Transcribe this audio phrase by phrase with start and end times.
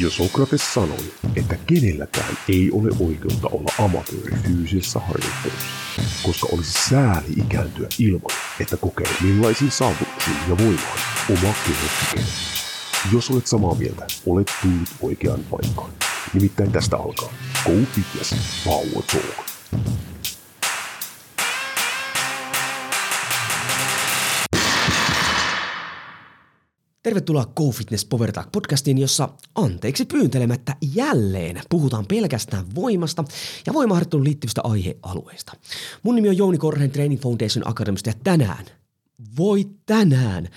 [0.00, 7.32] Jo Sokrates sanoi, että kenelläkään ei ole oikeutta olla amatööri fyysisessä harjoittelussa, koska olisi sääli
[7.36, 10.98] ikääntyä ilman, että kokee millaisiin saavutuksiin ja voimaan
[11.30, 12.24] oma keho.
[13.12, 15.92] Jos olet samaa mieltä, olet tullut oikeaan paikkaan.
[16.34, 17.32] Nimittäin tästä alkaa
[17.64, 19.46] Go Fitness Power Talk.
[27.10, 33.24] Tervetuloa Go Fitness Power Talk podcastiin, jossa anteeksi pyyntelemättä jälleen puhutaan pelkästään voimasta
[33.66, 35.52] ja voimaharjoitteluun liittyvistä aihealueista.
[36.02, 38.64] Mun nimi on Jouni Korhen Training Foundation Academista ja tänään,
[39.38, 40.48] voi tänään,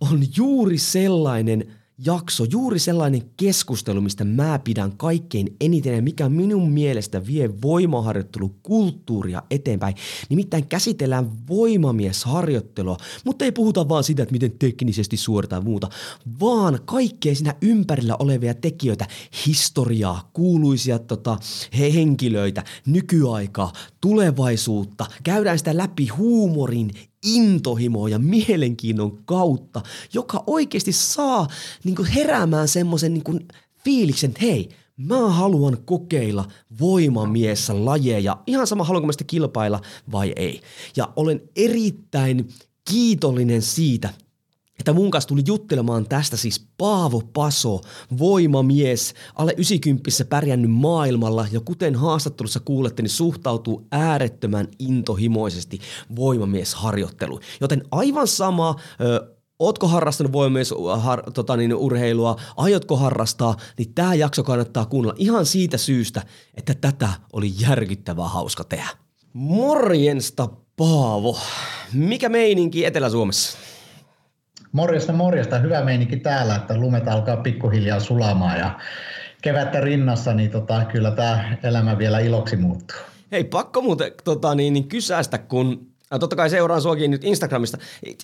[0.00, 1.64] on juuri sellainen–
[2.06, 9.42] jakso, juuri sellainen keskustelu, mistä mä pidän kaikkein eniten ja mikä minun mielestä vie voimaharjoittelukulttuuria
[9.50, 9.94] eteenpäin.
[10.28, 15.88] Nimittäin käsitellään voimamiesharjoittelua, mutta ei puhuta vaan sitä, että miten teknisesti suoritetaan muuta,
[16.40, 19.06] vaan kaikkea siinä ympärillä olevia tekijöitä,
[19.46, 21.38] historiaa, kuuluisia tota,
[21.78, 26.90] he henkilöitä, nykyaikaa, tulevaisuutta, käydään sitä läpi huumorin,
[27.22, 29.82] intohimoa ja mielenkiinnon kautta,
[30.14, 31.48] joka oikeasti saa
[31.84, 33.48] niin kuin heräämään semmoisen niin
[33.84, 36.48] fiiliksen, että hei, mä haluan kokeilla
[36.80, 39.80] voimamiessä lajeja, ihan sama haluanko mä sitä kilpailla
[40.12, 40.60] vai ei.
[40.96, 42.48] Ja olen erittäin
[42.90, 44.10] kiitollinen siitä,
[44.80, 47.80] että mun kanssa tuli juttelemaan tästä siis Paavo Paso,
[48.18, 55.80] voimamies, alle 90 pärjännyt maailmalla ja kuten haastattelussa kuulette, niin suhtautuu äärettömän intohimoisesti
[56.16, 57.40] voimamiesharjoitteluun.
[57.60, 64.14] Joten aivan sama, ö, Ootko harrastanut voimies har, tota niin, urheilua, aiotko harrastaa, niin tämä
[64.14, 66.22] jakso kannattaa kuunnella ihan siitä syystä,
[66.54, 68.88] että tätä oli järkyttävää hauska tehdä.
[69.32, 71.38] Morjensta Paavo.
[71.92, 73.58] Mikä meininki Etelä-Suomessa?
[74.72, 75.58] Morjesta, morjesta.
[75.58, 78.78] Hyvä meininki täällä, että lumet alkaa pikkuhiljaa sulamaan ja
[79.42, 82.96] kevättä rinnassa, niin tota, kyllä tämä elämä vielä iloksi muuttuu.
[83.32, 87.78] Hei, pakko muuten tota, niin, niin kysästä, kun ja totta kai seuraan suokin nyt Instagramista.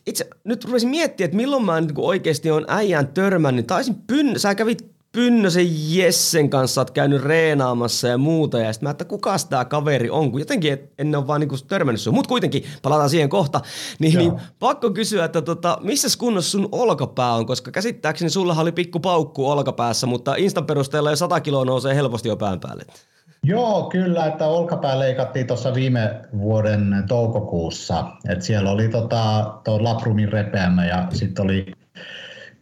[0.06, 3.67] Itse nyt rupesin miettiä, että milloin mä niin oikeasti on äijän törmännyt.
[3.67, 5.66] Taisin pyn, sä kävit Pynnösen
[5.97, 8.59] Jessen kanssa oot käynyt reenaamassa ja muuta.
[8.59, 11.56] Ja sitten mä, että kuka tämä kaveri on, kun jotenkin et, en ole vaan niinku
[11.69, 12.15] törmännyt sun.
[12.15, 13.60] Mutta kuitenkin, palataan siihen kohta.
[13.99, 18.72] Niin, niin pakko kysyä, että tota, missä kunnossa sun olkapää on, koska käsittääkseni sulla oli
[18.72, 22.84] pikku paukku olkapäässä, mutta Instan perusteella jo 100 kiloa nousee helposti jo pään päälle.
[23.44, 28.05] Joo, kyllä, että olkapää leikattiin tuossa viime vuoden toukokuussa.
[28.28, 29.41] Et siellä oli tota,
[29.81, 31.66] laprumin repeämä ja sitten oli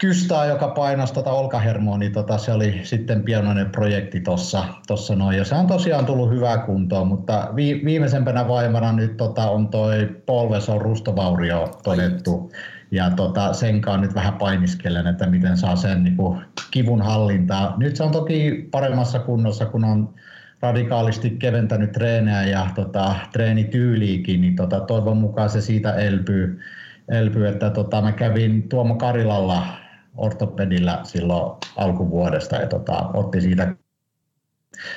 [0.04, 5.38] kystää, joka painasi tota olkahermoa, niin tota, se oli sitten pienoinen projekti tuossa tossa noin.
[5.38, 10.16] Ja se on tosiaan tullut hyvää kuntoon, mutta vi, viimeisempänä vaimana nyt tota, on toi
[10.26, 12.53] polveson rustovaurio todettu.
[12.91, 17.75] Ja tota, senkaan nyt vähän painiskelen, että miten saa sen niin kuin, kivun hallintaa.
[17.76, 20.14] Nyt se on toki paremmassa kunnossa, kun on
[20.60, 26.60] radikaalisti keventänyt treenejä ja tota, treenityyliikin, niin tota, toivon mukaan se siitä elpyy.
[27.09, 29.84] elpyy että tota, mä kävin Tuomo Karilalla
[30.16, 33.75] ortopedillä silloin alkuvuodesta ja tota, otti siitä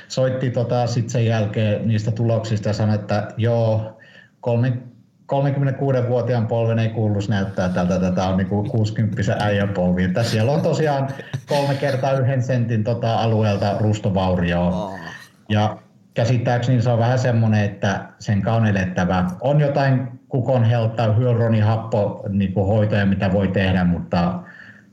[0.07, 3.97] soitti tota, sitten sen jälkeen niistä tuloksista ja sanoi, että joo,
[4.41, 4.73] kolme,
[5.33, 10.03] 36-vuotiaan polven ei kuuluisi näyttää tältä, tätä on niinku 60 äijän polvi.
[10.03, 11.07] Että siellä on tosiaan
[11.47, 14.91] kolme kertaa yhden sentin tota alueelta rustovaurioa.
[15.49, 15.77] Ja
[16.13, 23.05] käsittääkseni se on vähän semmoinen, että sen kaunelettävä on jotain kukon heltta, hyaluronihappo niin hoitoja,
[23.05, 24.39] mitä voi tehdä, mutta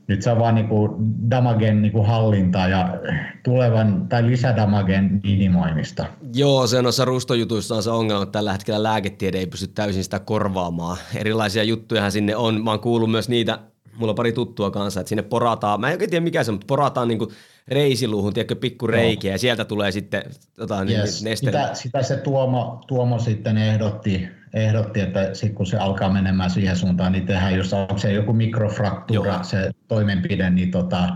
[0.07, 0.91] nyt se on vaan niin kuin
[1.31, 2.97] damagen niin kuin hallinta ja
[3.43, 6.05] tulevan tai lisädamagen minimoimista.
[6.33, 10.19] Joo, se noissa rustojutuissa on se ongelma, että tällä hetkellä lääketiede ei pysty täysin sitä
[10.19, 10.97] korvaamaan.
[11.15, 12.63] Erilaisia juttuja sinne on.
[12.63, 13.59] Mä oon kuullut myös niitä,
[13.97, 16.55] mulla on pari tuttua kanssa, että sinne porataan, mä en oikein tiedä mikä se on,
[16.55, 17.29] mutta porataan niin kuin
[17.67, 20.23] reisiluuhun, tiedätkö, pikku reikiä, ja sieltä tulee sitten
[20.55, 21.23] tota, yes.
[21.33, 26.75] sitä, sitä, se Tuomo, Tuomo sitten ehdotti, ehdotti että sit kun se alkaa menemään siihen
[26.75, 29.43] suuntaan, niin tehdään, jos on se joku mikrofraktuura, Joo.
[29.43, 31.09] se toimenpide, niin tota,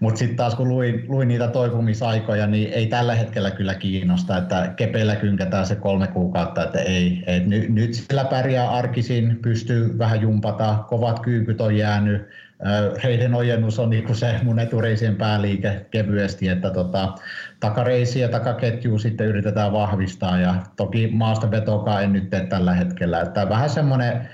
[0.00, 4.72] mutta sitten taas kun luin, luin niitä toipumisaikoja, niin ei tällä hetkellä kyllä kiinnosta, että
[4.76, 7.24] kepeillä kynkätään se kolme kuukautta, että ei.
[7.26, 12.28] Et ny, nyt sillä pärjää arkisin, pystyy vähän jumpata, kovat kyykyt on jäänyt,
[13.04, 17.12] heidän ojennus on niin se mun etureisien pääliike kevyesti, että tota,
[17.60, 20.40] takareisi ja takaketju sitten yritetään vahvistaa.
[20.40, 24.28] Ja toki maasta vetokaa en nyt tee tällä hetkellä, että vähän semmoinen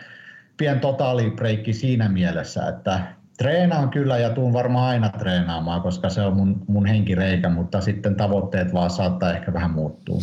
[0.56, 3.00] pien totaalibreikki siinä mielessä, että
[3.38, 8.14] treenaan kyllä ja tuun varmaan aina treenaamaan, koska se on mun, mun henkireikä, mutta sitten
[8.14, 10.18] tavoitteet vaan saattaa ehkä vähän muuttua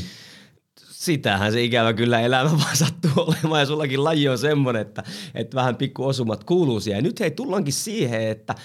[1.00, 5.04] sitähän se ikävä kyllä elämä vaan sattuu olemaan ja sullakin laji on semmoinen, että,
[5.36, 6.98] että vähän pikku osumat kuuluu siihen.
[6.98, 8.56] Ja nyt hei, tullaankin siihen, että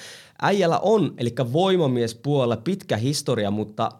[0.42, 3.90] äijällä on, eli voimamiespuolella pitkä historia, mutta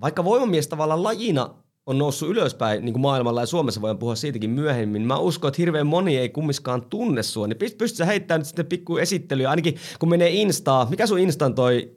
[0.00, 1.54] vaikka voimamies tavallaan lajina
[1.86, 5.02] on noussut ylöspäin niin kuin maailmalla ja Suomessa voidaan puhua siitäkin myöhemmin.
[5.02, 8.66] Mä uskon, että hirveän moni ei kummiskaan tunne sua, niin pystytkö sä heittämään nyt sitten
[8.66, 10.86] pikku esittelyä, ainakin kun menee Instaa.
[10.90, 11.96] Mikä sun Instan toi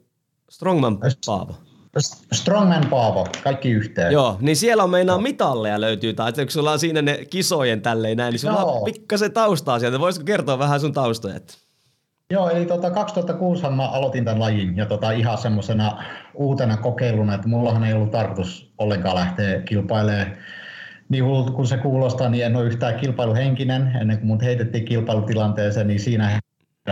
[0.50, 1.54] Strongman Paavo?
[2.32, 4.12] Strongman Paavo, kaikki yhteen.
[4.12, 7.80] Joo, niin siellä on meinaa mitalleja löytyy, tai että kun sulla on siinä ne kisojen
[7.80, 8.78] tälleen näin, niin sulla Joo.
[8.78, 10.00] on pikkasen taustaa sieltä.
[10.00, 11.40] Voisitko kertoa vähän sun taustoja?
[12.30, 16.04] Joo, eli tota 2006 mä aloitin tämän lajin ja tota ihan semmoisena
[16.34, 20.36] uutena kokeiluna, että mullahan ei ollut tarkoitus ollenkaan lähteä kilpailemaan
[21.08, 23.96] niin hullulta kun se kuulostaa, niin en ole yhtään kilpailuhenkinen.
[24.00, 26.40] Ennen kuin mut heitettiin kilpailutilanteeseen, niin siinä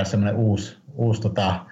[0.03, 1.67] semmoinen uusi, uusi tota,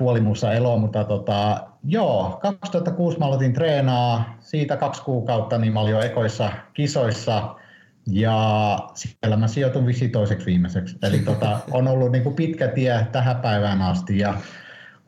[0.00, 5.92] puolimuussa elo, mutta tota, joo, 2006 mä aloitin treenaa, siitä kaksi kuukautta, niin mä olin
[5.92, 7.54] jo ekoissa kisoissa,
[8.06, 10.98] ja siellä mä sijoitun toiseksi viimeiseksi.
[11.02, 14.18] Eli tota, on ollut niin kuin pitkä tie tähän päivään asti.
[14.18, 14.34] Ja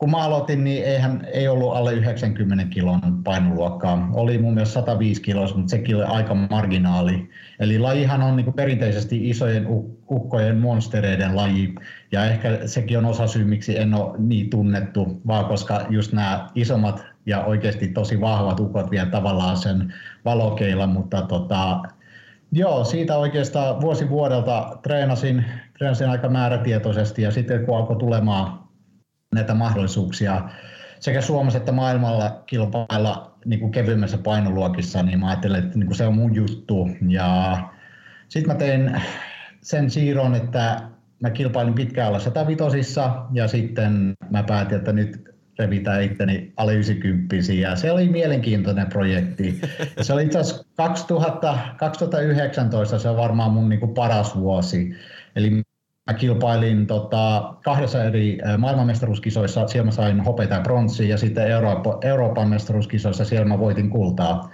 [0.03, 4.09] kun mä aloitin, niin eihän, ei ollut alle 90 kilon painoluokkaa.
[4.13, 7.29] Oli mun mielestä 105 kiloa, mutta sekin oli aika marginaali.
[7.59, 9.67] Eli lajihan on niin perinteisesti isojen
[10.11, 11.75] ukkojen monstereiden laji.
[12.11, 16.49] Ja ehkä sekin on osa syy, miksi en ole niin tunnettu, vaan koska just nämä
[16.55, 19.93] isommat ja oikeasti tosi vahvat ukot vielä tavallaan sen
[20.25, 21.81] valokeilla, mutta tota,
[22.55, 25.45] Joo, siitä oikeastaan vuosi vuodelta treenasin,
[25.77, 28.62] treenasin aika määrätietoisesti ja sitten kun alkoi tulemaan
[29.33, 30.49] näitä mahdollisuuksia
[30.99, 35.97] sekä Suomessa että maailmalla kilpailla niin kuin kevyemmässä painoluokissa, niin mä ajattelin, että niin kuin
[35.97, 36.89] se on mun juttu.
[37.07, 37.57] Ja
[38.29, 39.01] sitten mä tein
[39.61, 40.81] sen siirron, että
[41.19, 42.99] mä kilpailin pitkään alla 105
[43.33, 49.61] ja sitten mä päätin, että nyt revitään itteni alle 90 ja se oli mielenkiintoinen projekti.
[50.01, 54.95] Se oli itse asiassa 2000, 2019, se on varmaan mun niin kuin paras vuosi.
[55.35, 55.62] Eli
[56.07, 61.97] mä kilpailin tota, kahdessa eri maailmanmestaruuskisoissa, siellä mä sain hopeita ja pronssia ja sitten Eurooppa,
[62.01, 64.49] Euroopan mestaruuskisoissa siellä mä voitin kultaa.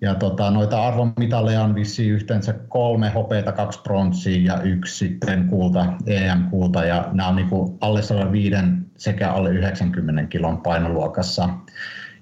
[0.00, 5.86] Ja tota, noita arvomitaleja on vissiin yhteensä kolme hopeita, kaksi pronssia ja yksi sitten kulta,
[6.06, 6.84] EM-kulta.
[6.84, 8.56] Ja nämä on niinku alle 105
[8.96, 11.48] sekä alle 90 kilon painoluokassa.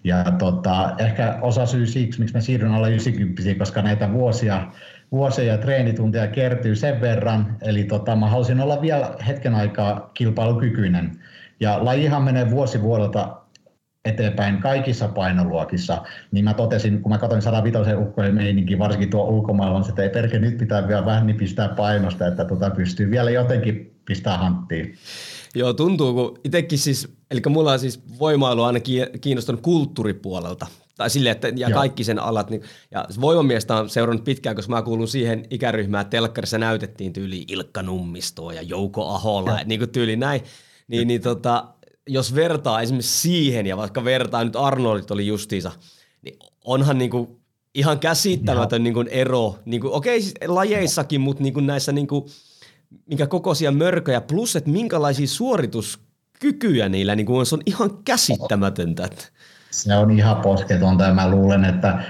[0.05, 4.67] Ja tota, ehkä osa syy siksi, miksi mä siirryn alle 90, koska näitä vuosia,
[5.12, 7.56] vuosia ja treenitunteja kertyy sen verran.
[7.62, 11.19] Eli tota, mä halusin olla vielä hetken aikaa kilpailukykyinen.
[11.61, 13.43] Ja lajihan menee vuosi vuodelta
[14.05, 19.88] eteenpäin kaikissa painoluokissa, niin mä totesin, kun mä katsoin 105 ukkojen meininkin, varsinkin tuo ulkomailla,
[19.88, 24.00] että ei perke, nyt pitää vielä vähän niin pistää painosta, että tota pystyy vielä jotenkin
[24.05, 24.94] pistää hanttiin.
[25.55, 28.81] Joo, tuntuu, kun itsekin siis, eli mulla on siis voimailu aina
[29.20, 30.67] kiinnostunut kulttuuripuolelta,
[31.03, 31.79] tai sille, että ja Joo.
[31.79, 32.51] kaikki sen alat.
[32.51, 37.45] Niin, ja voimamiestä on seurannut pitkään, koska mä kuulun siihen ikäryhmään, että telkkarissa näytettiin tyyli
[37.49, 40.41] Ilkka Nummistoa ja Jouko Ahola, niin kuin tyyli näin.
[40.89, 41.65] Niin, niin tota,
[42.09, 45.73] jos vertaa esimerkiksi siihen, ja vaikka vertaa nyt Arnoldit oli justiinsa,
[46.23, 47.41] niin onhan niinku
[47.75, 52.27] ihan käsittämätön niinku ero, niinku, okei siis lajeissakin, mutta niinku näissä niinku,
[53.07, 59.09] minkä kokoisia mörköjä, plus että minkälaisia suorituskykyjä niillä niinku on, se on ihan käsittämätöntä.
[59.73, 62.03] Se on ihan posketonta ja mä luulen, että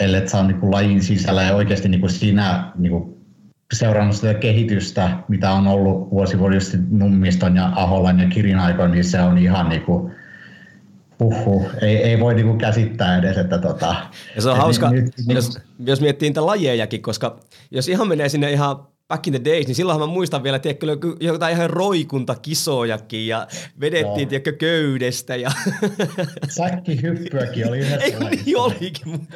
[0.00, 3.18] ellei saa niinku lajin sisällä ja oikeasti niinku siinä niinku
[3.72, 9.20] seurannut sitä kehitystä, mitä on ollut vuosivuodisesti Nummiston ja Aholan ja Kirin aikoina, niin se
[9.20, 10.12] on ihan niin kuin,
[11.22, 13.94] Uhu, ei, ei voi niinku käsittää edes, että tota...
[14.36, 18.52] Ja se on hauska, nyt, jos, jos miettii niitä lajejakin, koska jos ihan menee sinne
[18.52, 18.76] ihan
[19.08, 20.86] back in the days, niin silloin mä muistan vielä, tiedätkö,
[21.20, 23.46] jotain ihan roikuntakisojakin ja
[23.80, 25.50] vedettiin, tiedätkö, köydestä ja...
[26.56, 29.02] Säkkihyppyäkin oli yhdessä Eikö niin olikin?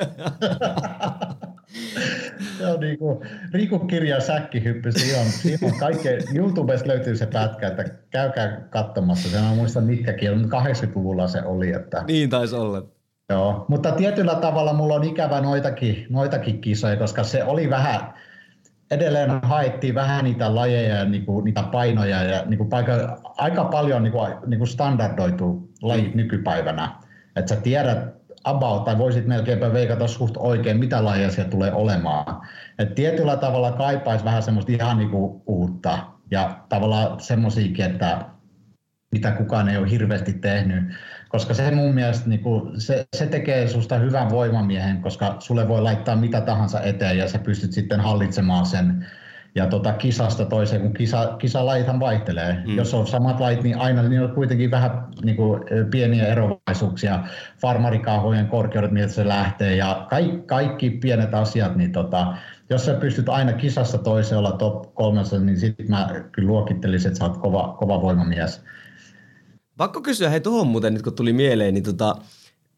[2.58, 3.18] se on niin kuin,
[3.52, 9.28] Riku kirja säkkihyppy, siinä on, siinä on kaikkea, YouTubesta löytyy se pätkä, että käykää katsomassa,
[9.28, 11.72] sen mä muistan mitkä kieli, mutta 80-luvulla se oli.
[11.72, 12.04] Että...
[12.06, 12.86] Niin taisi olla.
[13.30, 18.14] Joo, mutta tietyllä tavalla mulla on ikävä noitakin, noitakin kisoja, koska se oli vähän,
[18.92, 22.92] edelleen haettiin vähän niitä lajeja ja niinku, niitä painoja ja niinku paika,
[23.36, 26.92] aika paljon niinku, niinku standardoitu lajit nykypäivänä.
[27.36, 32.48] Että sä tiedät about, tai voisit melkeinpä veikata suht oikein, mitä lajeja siellä tulee olemaan.
[32.78, 35.98] Et tietyllä tavalla kaipaisi vähän semmoista ihan niinku uutta
[36.30, 38.24] ja tavallaan semmoisiakin, että
[39.12, 40.84] mitä kukaan ei ole hirveästi tehnyt.
[41.32, 45.82] Koska se mun mielestä niin kuin, se, se tekee susta hyvän voimamiehen, koska sulle voi
[45.82, 49.06] laittaa mitä tahansa eteen ja sä pystyt sitten hallitsemaan sen
[49.54, 52.62] ja tota kisasta toiseen, kun kisa, kisalajithan vaihtelee.
[52.66, 52.76] Mm.
[52.76, 54.90] Jos on samat lait, niin aina niin on kuitenkin vähän
[55.24, 57.24] niin kuin, pieniä eroavaisuuksia,
[57.60, 62.36] farmarikahojen korkeudet, miltä se lähtee ja kaikki, kaikki pienet asiat, niin tota,
[62.70, 67.18] jos sä pystyt aina kisassa toiseen olla top kolmessa, niin sitten mä kyllä luokittelisin, että
[67.18, 68.64] sä oot kova, kova voimamies.
[69.82, 72.16] Pakko kysyä, hei tuohon muuten nyt kun tuli mieleen, niin tota,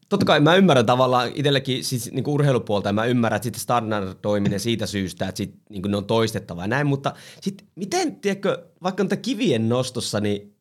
[0.08, 4.60] totta kai mä ymmärrän tavallaan itsellekin siis niin urheilupuolta ja mä ymmärrän, että sitten standardoiminen
[4.60, 9.02] siitä syystä, että sit, niin ne on toistettava ja näin, mutta sitten miten, tiedätkö, vaikka
[9.02, 10.54] on kivien nostossa, niin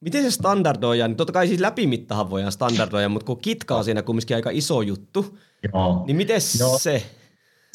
[0.00, 4.02] miten se standardoidaan, niin totta kai siis läpimittahan voidaan standardoida, mutta kun kitka on siinä
[4.02, 5.38] kumminkin aika iso juttu,
[5.72, 6.04] Joo.
[6.06, 7.02] niin miten se?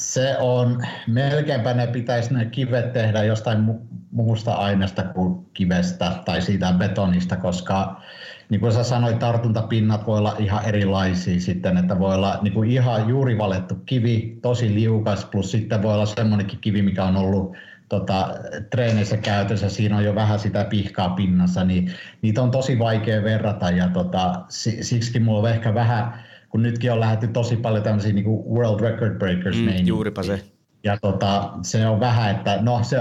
[0.01, 6.41] Se on, melkeinpä ne pitäisi ne kivet tehdä jostain mu- muusta aineesta kuin kivestä tai
[6.41, 8.01] siitä betonista, koska
[8.49, 12.69] niin kuin sä sanoit, tartuntapinnat voi olla ihan erilaisia sitten, että voi olla niin kuin
[12.69, 17.55] ihan juuri valettu kivi, tosi liukas, plus sitten voi olla semmoinenkin kivi, mikä on ollut
[17.89, 18.29] tota,
[18.69, 21.91] treeneissä käytössä, siinä on jo vähän sitä pihkaa pinnassa, niin
[22.21, 24.41] niitä on tosi vaikea verrata ja tota,
[24.81, 28.79] siksi mulla on ehkä vähän, kun nytkin on lähdetty tosi paljon tämmöisiä niin kuin world
[28.79, 30.43] record breakers mm, Juuripa se.
[30.83, 32.97] Ja tota, se on vähän, että no se,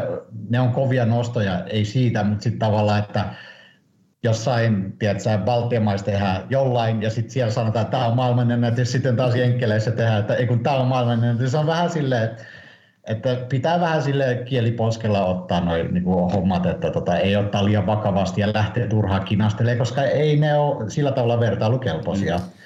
[0.49, 3.25] ne on kovia nostoja, ei siitä, mutta sitten tavallaan, että
[4.23, 9.17] jossain, tiedätkö, Baltian maissa tehdään jollain, ja sitten siellä sanotaan, että tämä on maailmanennätys, sitten
[9.17, 11.53] taas Jenkkeleissä tehdään, että ei kun tämä on maailmanennätys.
[11.53, 12.31] Se on vähän silleen,
[13.07, 18.41] että pitää vähän sille kieliposkella ottaa noin niin hommat, että tota, ei ottaa liian vakavasti
[18.41, 22.39] ja lähteä turhaan kinastelemaan, koska ei ne ole sillä tavalla vertailukelpoisia.
[22.39, 22.60] Mm.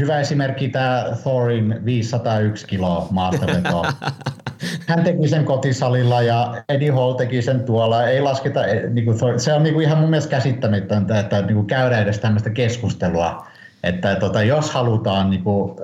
[0.00, 3.92] Hyvä esimerkki tämä Thorin 501 kiloa maastavetoa.
[4.88, 8.06] Hän teki sen kotisalilla ja Eddie Hall teki sen tuolla.
[8.06, 11.54] Ei lasketa, eh, niin kuin, se on niin kuin ihan mun mielestä käsittämätöntä, että niin
[11.54, 13.46] kuin käydä edes tämmöistä keskustelua.
[13.82, 15.76] Että tota, jos halutaan niin kuin,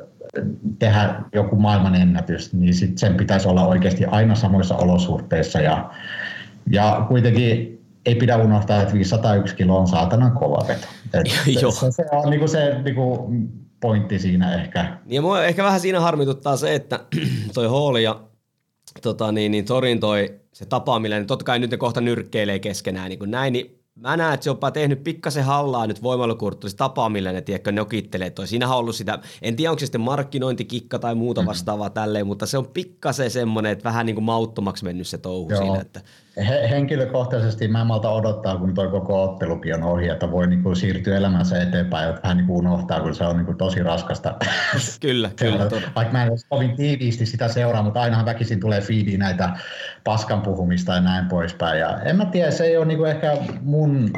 [0.78, 5.60] tehdä joku maailmanennätys, niin sit sen pitäisi olla oikeasti aina samoissa olosuhteissa.
[5.60, 5.90] Ja,
[6.70, 10.86] ja kuitenkin ei pidä unohtaa, että 501 kilo on saatanan kova veto.
[11.14, 11.26] Et
[11.60, 13.48] se, se on niin kuin se niin kuin
[13.80, 14.98] pointti siinä ehkä.
[15.06, 17.00] Ja mua ehkä vähän siinä harmituttaa se, että
[17.54, 18.20] toi Hall ja
[19.02, 23.08] tota, niin, niin Torin toi se tapaaminen, niin totta kai nyt ne kohta nyrkkeilee keskenään
[23.08, 26.68] niin kuin näin, niin mä näen, että se on jopa tehnyt pikkasen hallaa nyt voimailukurttu,
[26.68, 28.46] se tapaamille ne tiedätkö, nokittelee toi.
[28.46, 31.48] Siinähän on ollut sitä, en tiedä onko se sitten markkinointikikka tai muuta mm-hmm.
[31.48, 31.94] vastaavaa mm-hmm.
[31.94, 35.62] tälleen, mutta se on pikkasen semmoinen, että vähän niin kuin mauttomaksi mennyt se touhu Joo.
[35.62, 35.80] siinä.
[35.80, 36.00] Että
[36.48, 40.62] he, henkilökohtaisesti mä en malta odottaa, kun toi koko ottelukin on ohi, että voi niin
[40.62, 43.82] kuin siirtyä elämänsä eteenpäin, että vähän niin kuin unohtaa, kun se on niin kuin tosi
[43.82, 44.34] raskasta.
[45.00, 45.68] Kyllä, kyllä.
[45.96, 49.50] Vaikka mä en ole kovin tiiviisti sitä seuraa, mutta ainahan väkisin tulee feedi näitä
[50.04, 51.80] paskan puhumista ja näin poispäin.
[51.80, 54.10] Ja en mä tiedä, se ei ole niin kuin ehkä mun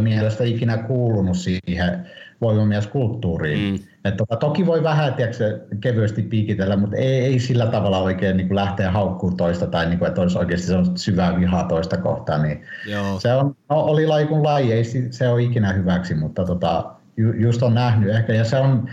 [0.00, 2.06] mielestä ikinä kuulunut siihen
[2.40, 3.72] voimamieskulttuuriin.
[3.72, 3.86] Mm.
[4.06, 8.48] Et tota, toki voi vähän tiedätkö, kevyesti piikitellä, mutta ei, ei sillä tavalla oikein niin
[8.48, 11.96] kuin lähteä haukkuun toista tai niin kuin, että olisi oikeasti se on syvää vihaa toista
[11.96, 12.42] kohtaan.
[12.42, 13.20] Niin Joo.
[13.20, 16.84] Se on, no, oli laji kuin laji, ei se ole ikinä hyväksi, mutta tota,
[17.16, 18.32] ju, just on nähnyt ehkä.
[18.32, 18.88] Ja se on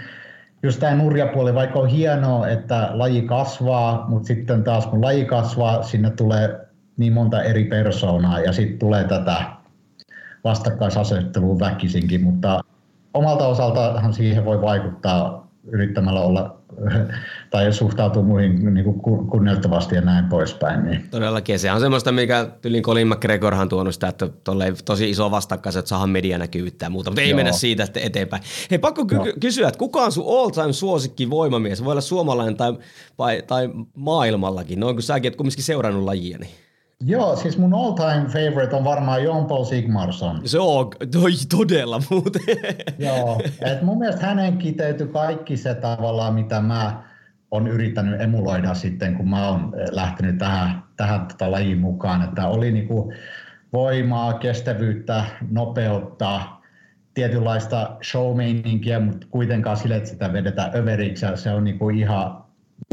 [0.63, 5.84] just tämä nurjapuoli, vaikka on hienoa, että laji kasvaa, mutta sitten taas kun laji kasvaa,
[5.84, 6.60] sinne tulee
[6.98, 9.36] niin monta eri persoonaa ja sitten tulee tätä
[10.43, 12.60] vastakkaisasettelua väkisinkin, mutta
[13.13, 16.58] omalta osaltahan siihen voi vaikuttaa yrittämällä olla
[17.51, 20.84] tai suhtautua muihin niin kuin kunnioittavasti ja näin poispäin.
[20.84, 21.10] Niin.
[21.12, 24.27] Todellakin, se on semmoista, mikä tylin Colin McGregorhan tuonut sitä, että
[24.86, 27.36] tosi iso vastakkain, että saadaan medianäkyvyyttä ja muuta, mutta ei Joo.
[27.36, 28.43] mennä siitä sitten eteenpäin.
[28.72, 31.84] Hei, pakko ky- kysyä, että kuka on sun all-time suosikki voimamies?
[31.84, 32.77] Voi olla suomalainen tai,
[33.17, 36.38] tai, tai maailmallakin, noin kun säkin et kumminkin seurannut lajia.
[36.38, 36.62] Niin.
[37.05, 40.41] Joo, siis mun all time favorite on varmaan Jon Paul Sigmarsson.
[40.45, 42.41] Se on toi, todella muuten.
[43.00, 47.03] Joo, et mun mielestä hänen kiteytyi kaikki se tavallaan, mitä mä
[47.51, 52.24] on yrittänyt emuloida sitten, kun mä oon lähtenyt tähän, tähän tota lajiin mukaan.
[52.24, 53.13] Että oli niinku
[53.74, 56.41] voimaa, kestävyyttä, nopeutta,
[57.13, 61.25] tietynlaista showmeininkiä, mutta kuitenkaan sille, että sitä vedetään överiksi.
[61.36, 62.42] Se on niinku ihan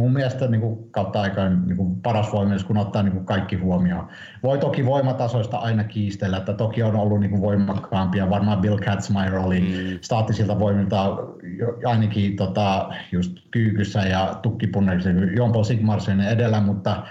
[0.01, 3.57] mun mielestä niin kuin kautta aikaan niin kuin paras voimamies, kun ottaa niin kuin kaikki
[3.57, 4.09] huomioon.
[4.43, 8.31] Voi toki voimatasoista aina kiistellä, että toki on ollut niin kuin voimakkaampia.
[8.31, 9.99] Varmaan Bill Katzmeier oli mm.
[10.01, 11.17] staattisilta voimilta
[11.85, 17.03] ainakin tota, just kyykyssä ja tukkipunnerissa Jon Paul Sigmarsen edellä, mutta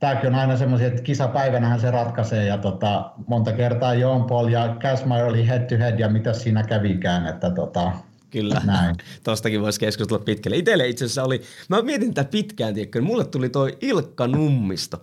[0.00, 4.76] tämäkin on aina semmoisia, että kisapäivänähän se ratkaisee ja tota, monta kertaa Jon Paul ja
[4.82, 7.92] Katzmeier oli head to head ja mitä siinä kävikään, että tota,
[8.32, 8.96] Kyllä, Näin.
[9.24, 10.56] tostakin voisi keskustella pitkälle.
[10.56, 15.02] Itselle itse asiassa oli, mä mietin tätä pitkään, tiedätkö, niin mulle tuli toi Ilkka Nummisto.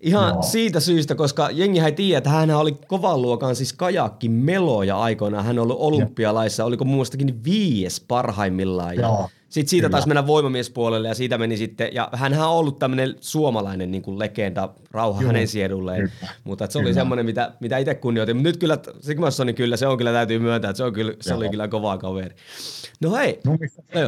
[0.00, 0.42] Ihan Joo.
[0.42, 5.44] siitä syystä, koska jengi ei tiedä, että hän oli kovan luokan siis kajakki meloja aikoinaan.
[5.44, 8.96] Hän on ollut olympialaissa, oliko muustakin viies parhaimmillaan.
[8.96, 9.92] Ja, Sitten siitä Kyllä.
[9.92, 14.18] taas mennä voimamiespuolelle ja siitä meni sitten, ja hänhän on ollut tämmöinen suomalainen niin kuin
[14.18, 15.32] legenda, rauha Juhu.
[15.32, 16.32] hänen siedulleen, kyllä.
[16.44, 16.94] mutta se oli kyllä.
[16.94, 18.36] semmoinen, mitä, mitä itse kunnioitin.
[18.36, 21.34] Mutta nyt kyllä Sigmarssonin kyllä, se on kyllä täytyy myöntää, että se, on kyllä, se
[21.34, 22.34] oli kyllä kova kaveri.
[23.00, 23.40] No hei.
[23.46, 23.58] No,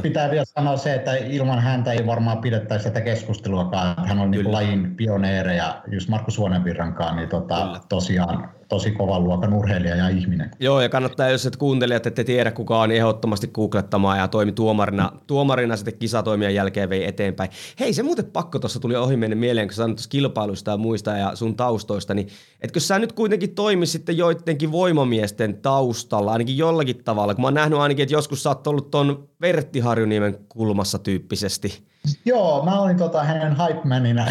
[0.03, 4.09] pitää vielä sanoa se, että ilman häntä ei varmaan pidettäisi tätä keskusteluakaan.
[4.09, 9.97] Hän on niin lajin pioneereja, just Markku Suonenvirrankaan, niin tota, tosiaan tosi kovan luokan urheilija
[9.97, 10.51] ja ihminen.
[10.61, 15.13] Joo, ja kannattaa, jos et kuuntelijat ette tiedä kuka on, ehdottomasti googlettamaan ja toimi tuomarina,
[15.27, 17.51] tuomarina sitten kisatoimien jälkeen vei eteenpäin.
[17.81, 21.37] Hei, se muuten pakko tuossa tuli ohi mennä mieleen, kun sanoit kilpailusta ja muista ja
[21.37, 22.29] sun taustoista, niin
[22.61, 27.55] etkö sä nyt kuitenkin toimi sitten joidenkin voimamiesten taustalla, ainakin jollakin tavalla, kun mä oon
[27.55, 31.93] nähnyt ainakin, että joskus sä oot ollut ton Vertti Harjuniemen kulmassa tyyppisesti.
[32.25, 34.27] Joo, mä olin tota hänen hype-manina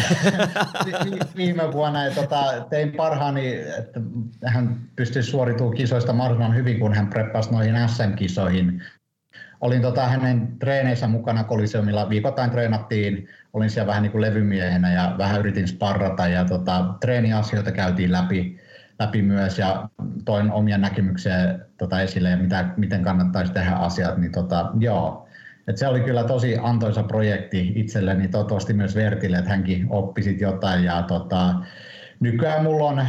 [1.36, 4.00] viime vuonna ja tota, tein parhaani, että
[4.44, 8.82] hän pystyi suoritumaan kisoista mahdollisimman hyvin, kun hän preppasi noihin SM-kisoihin.
[9.60, 15.14] Olin tota hänen treeneissä mukana Koliseumilla, viikoittain treenattiin, olin siellä vähän niin kuin levymiehenä ja
[15.18, 18.58] vähän yritin sparrata ja tota, treeniasioita käytiin läpi,
[18.98, 19.88] läpi myös ja
[20.24, 25.28] toin omia näkemyksiä tota esille ja mitä, miten kannattaisi tehdä asiat, niin tota, joo,
[25.68, 30.84] et se oli kyllä tosi antoisa projekti itselleni, toivottavasti myös Vertille, että hänkin oppisit jotain.
[30.84, 31.54] Ja tota,
[32.20, 33.06] nykyään mulla on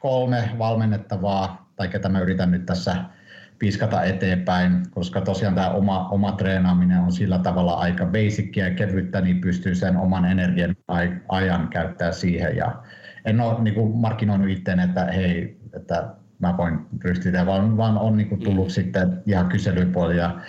[0.00, 2.96] kolme valmennettavaa, tai ketä mä yritän nyt tässä
[3.58, 9.20] piskata eteenpäin, koska tosiaan tämä oma, oma treenaaminen on sillä tavalla aika basickia ja kevyttä,
[9.20, 10.76] niin pystyy sen oman energian
[11.28, 12.56] ajan käyttää siihen.
[12.56, 12.82] Ja
[13.24, 18.16] en ole niin kuin markkinoinut itteen, että hei, että mä voin ryhtyä, vaan, vaan on
[18.16, 18.70] niin kuin tullut mm.
[18.70, 20.40] sitten ihan kyselypuoli ja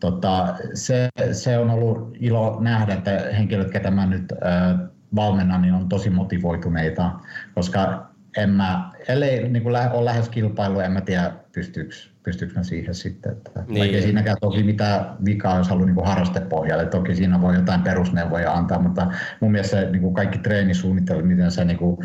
[0.00, 5.74] tota, se, se, on ollut ilo nähdä, että henkilöt, ketä mä nyt äh, valmennan, niin
[5.74, 7.10] on tosi motivoituneita,
[7.54, 12.62] koska en mä, ellei niin kuin ole lähes kilpailu, en mä tiedä pystyykö pystyykö mä
[12.62, 13.32] siihen sitten.
[13.32, 13.78] Että niin.
[13.78, 16.86] Vaikka siinäkään toki mitään vikaa, jos haluaa niin harrastepohjalle.
[16.86, 19.06] Toki siinä voi jotain perusneuvoja antaa, mutta
[19.40, 21.96] mun mielestä se, niin kuin kaikki treenisuunnittelu, miten sä niin kuin,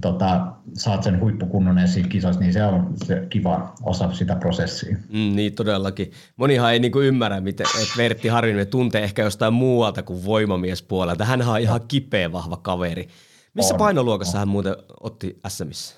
[0.00, 4.96] tota, saat sen huippukunnon esiin kisassa, niin se on se kiva osa sitä prosessia.
[5.08, 6.12] Mm, niin todellakin.
[6.36, 11.24] Monihan ei niin kuin ymmärrä, miten, että Vertti Harvinen tuntee ehkä jostain muualta kuin voimamiespuolelta.
[11.24, 13.08] Hän on ihan kipeä vahva kaveri.
[13.54, 14.38] Missä on, painoluokassa on.
[14.38, 15.97] hän muuten otti SMissä?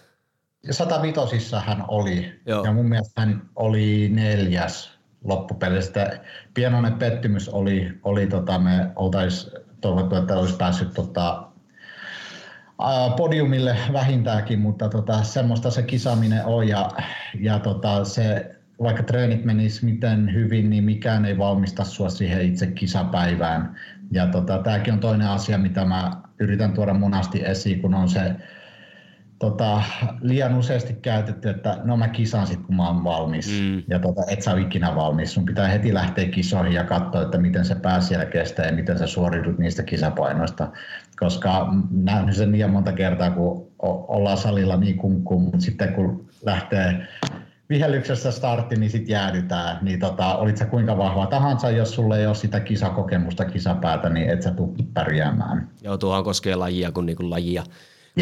[0.71, 2.65] 105 hän oli, Joo.
[2.65, 6.21] ja mun mielestä hän oli neljäs loppupelistä.
[6.55, 11.47] Pienoinen pettymys oli, oli tota, me oltaisiin toivottu, että olisi päässyt tota,
[13.17, 16.91] podiumille vähintäänkin, mutta tota, semmoista se kisaaminen on ja,
[17.41, 22.67] ja tota, se, vaikka treenit menis miten hyvin, niin mikään ei valmista sua siihen itse
[22.67, 23.77] kisapäivään.
[24.13, 28.35] Ja tota, tämäkin on toinen asia, mitä mä yritän tuoda monasti esiin, kun on se
[29.41, 29.83] tota,
[30.21, 33.61] liian useasti käytetty, että no mä kisaan sit kun mä oon valmis.
[33.61, 33.83] Mm.
[33.89, 35.35] Ja tota, et sä ole ikinä valmis.
[35.35, 38.99] Sun pitää heti lähteä kisoihin ja katsoa, että miten se pää siellä kestää ja miten
[38.99, 40.69] sä suoriudut niistä kisapainoista.
[41.17, 43.67] Koska nähnyt sen niin monta kertaa, kun
[44.09, 47.09] ollaan salilla niin kunkkuun, mutta sitten kun lähtee
[47.69, 49.79] vihellyksestä startti, niin sitten jäädytään.
[49.83, 54.31] Niin tota, olit sä kuinka vahva tahansa, jos sulle ei ole sitä kisakokemusta, kisapäätä, niin
[54.31, 55.69] et sä tule pärjäämään.
[55.83, 57.63] Joo, tuohan koskee lajia kuin, niin kuin lajia.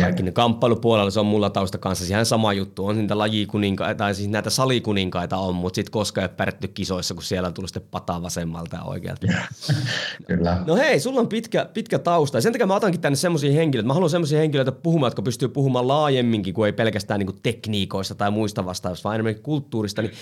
[0.01, 2.87] Kaikki ne kamppailupuolella se on mulla tausta kanssa ihan sama juttu.
[2.87, 7.23] On niitä lajikuninkaita, tai siis näitä salikuninkaita on, mutta sitten koskaan ei pärjätty kisoissa, kun
[7.23, 9.27] siellä on tullut sitten pataa vasemmalta ja oikealta.
[10.27, 10.63] Kyllä.
[10.67, 12.37] No hei, sulla on pitkä, pitkä tausta.
[12.37, 13.87] Ja sen takia mä otankin tänne semmoisia henkilöitä.
[13.87, 18.31] Mä haluan semmoisia henkilöitä puhumaan, jotka pystyy puhumaan laajemminkin kuin ei pelkästään niin tekniikoista tai
[18.31, 20.03] muista vastaavista, vaan enemmän kulttuurista.
[20.03, 20.13] Niin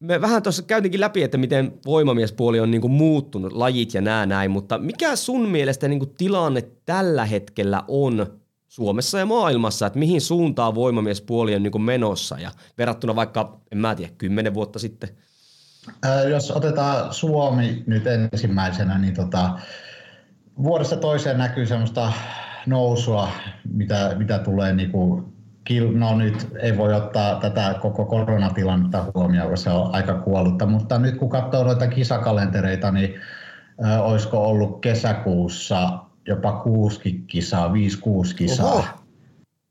[0.00, 4.50] me vähän tuossa käytinkin läpi, että miten voimamiespuoli on niinku muuttunut, lajit ja nää näin,
[4.50, 8.26] mutta mikä sun mielestä niinku tilanne tällä hetkellä on
[8.74, 13.94] Suomessa ja maailmassa, että mihin suuntaan voimamiespuoli on niin menossa ja verrattuna vaikka, en mä
[13.94, 15.08] tiedä, kymmenen vuotta sitten?
[16.30, 19.58] jos otetaan Suomi nyt ensimmäisenä, niin tota,
[20.62, 22.12] vuodesta toiseen näkyy semmoista
[22.66, 23.28] nousua,
[23.72, 25.24] mitä, mitä tulee niin kuin,
[25.94, 30.98] no nyt ei voi ottaa tätä koko koronatilannetta huomioon, koska se on aika kuollutta, mutta
[30.98, 33.14] nyt kun katsoo noita kisakalentereita, niin
[33.84, 38.72] ö, olisiko ollut kesäkuussa jopa kuusi kisaa, viisi kuusi kisaa.
[38.72, 38.84] Oho.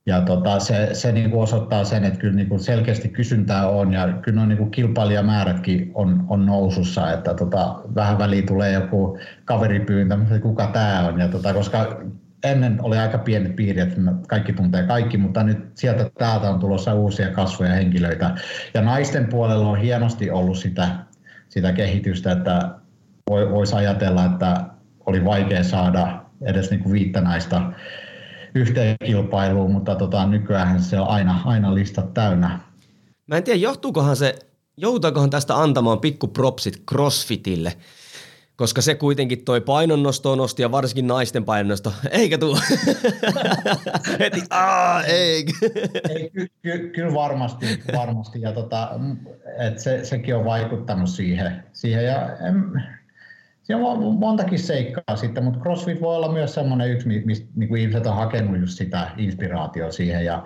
[0.05, 3.93] Ja tota, se, se niin kuin osoittaa sen, että kyllä niin kuin selkeästi kysyntää on
[3.93, 9.17] ja kyllä on niin kuin kilpailijamäärätkin on, on nousussa, että tota, vähän väliin tulee joku
[9.45, 11.19] kaveripyyntö, että kuka tämä on.
[11.19, 12.01] Ja tota, koska
[12.43, 16.93] ennen oli aika pienet piirit, että kaikki tuntee kaikki, mutta nyt sieltä täältä on tulossa
[16.93, 18.35] uusia kasvoja henkilöitä.
[18.73, 20.87] Ja naisten puolella on hienosti ollut sitä,
[21.49, 22.69] sitä kehitystä, että
[23.29, 24.65] voisi ajatella, että
[25.05, 27.71] oli vaikea saada edes niin kuin viittä naista
[28.55, 32.59] yhteen kilpailuun, mutta tota, nykyään se on aina, aina listat täynnä.
[33.27, 34.35] Mä en tiedä, johtuukohan se,
[34.77, 37.73] joutaakohan tästä antamaan pikku propsit CrossFitille,
[38.55, 42.59] koska se kuitenkin toi painonnosto nosti ja varsinkin naisten painonnosto, eikä tule.
[44.19, 45.45] Heti, aa, ei.
[46.09, 47.65] ei ky, ky, kyllä varmasti,
[47.97, 48.41] varmasti.
[48.41, 48.89] Ja tota,
[49.59, 51.63] et se, sekin on vaikuttanut siihen.
[51.73, 52.71] siihen ja, em,
[53.63, 58.07] Siinä on montakin seikkaa sitten, mutta CrossFit voi olla myös semmoinen yksi, mistä niin ihmiset
[58.07, 60.25] on hakenut just sitä inspiraatiota siihen.
[60.25, 60.43] Ja,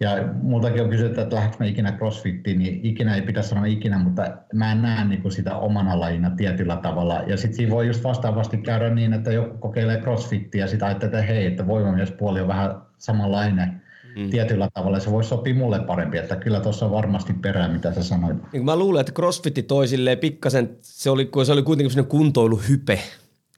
[0.00, 0.10] ja
[0.42, 4.22] multakin on kysytty, että lähdekö mä ikinä crossfittiin, niin ikinä ei pitäisi sanoa ikinä, mutta
[4.54, 7.22] mä en näe niin kuin sitä omana lajina tietyllä tavalla.
[7.26, 11.20] Ja sitten siinä voi just vastaavasti käydä niin, että joku kokeilee crossfittiä ja sitten ajattelee,
[11.20, 13.83] että hei, että voimamiespuoli on vähän samanlainen
[14.16, 14.30] mm.
[14.30, 15.00] tietyllä tavalla.
[15.00, 18.36] Se voisi sopia mulle parempi, että kyllä tuossa on varmasti perää, mitä sä sanoit.
[18.52, 19.86] Niin mä luulen, että crossfitti toi
[20.20, 22.98] pikkasen, se oli, se oli kuitenkin sellainen kuntoiluhype,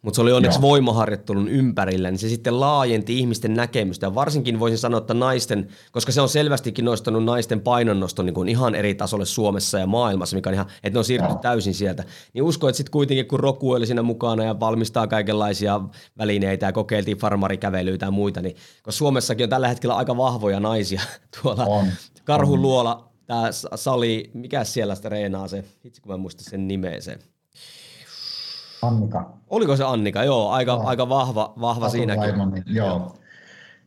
[0.07, 0.71] mutta se oli onneksi Joo.
[0.71, 4.07] voimaharjoittelun ympärillä, niin se sitten laajenti ihmisten näkemystä.
[4.07, 8.49] Ja varsinkin voisin sanoa, että naisten, koska se on selvästikin nostanut naisten painonnoston niin kuin
[8.49, 12.05] ihan eri tasolle Suomessa ja maailmassa, mikä on ihan, että ne on siirtynyt täysin sieltä.
[12.33, 15.81] Niin usko, että sitten kuitenkin kun Roku oli siinä mukana ja valmistaa kaikenlaisia
[16.19, 21.01] välineitä ja kokeiltiin farmarikävelyitä ja muita, niin koska Suomessakin on tällä hetkellä aika vahvoja naisia
[21.43, 21.87] tuolla on.
[22.25, 27.01] Karhun luola, tämä sali, mikä siellä sitä reenaa se, itse kun mä muistan sen nimeä
[27.01, 27.19] se.
[28.87, 29.31] Annika.
[29.51, 30.25] Oliko se Annika?
[30.25, 30.83] Joo, aika, no.
[30.85, 32.21] aika vahva, vahva siinäkin.
[32.21, 32.89] Vaimoni, joo.
[32.89, 33.17] joo.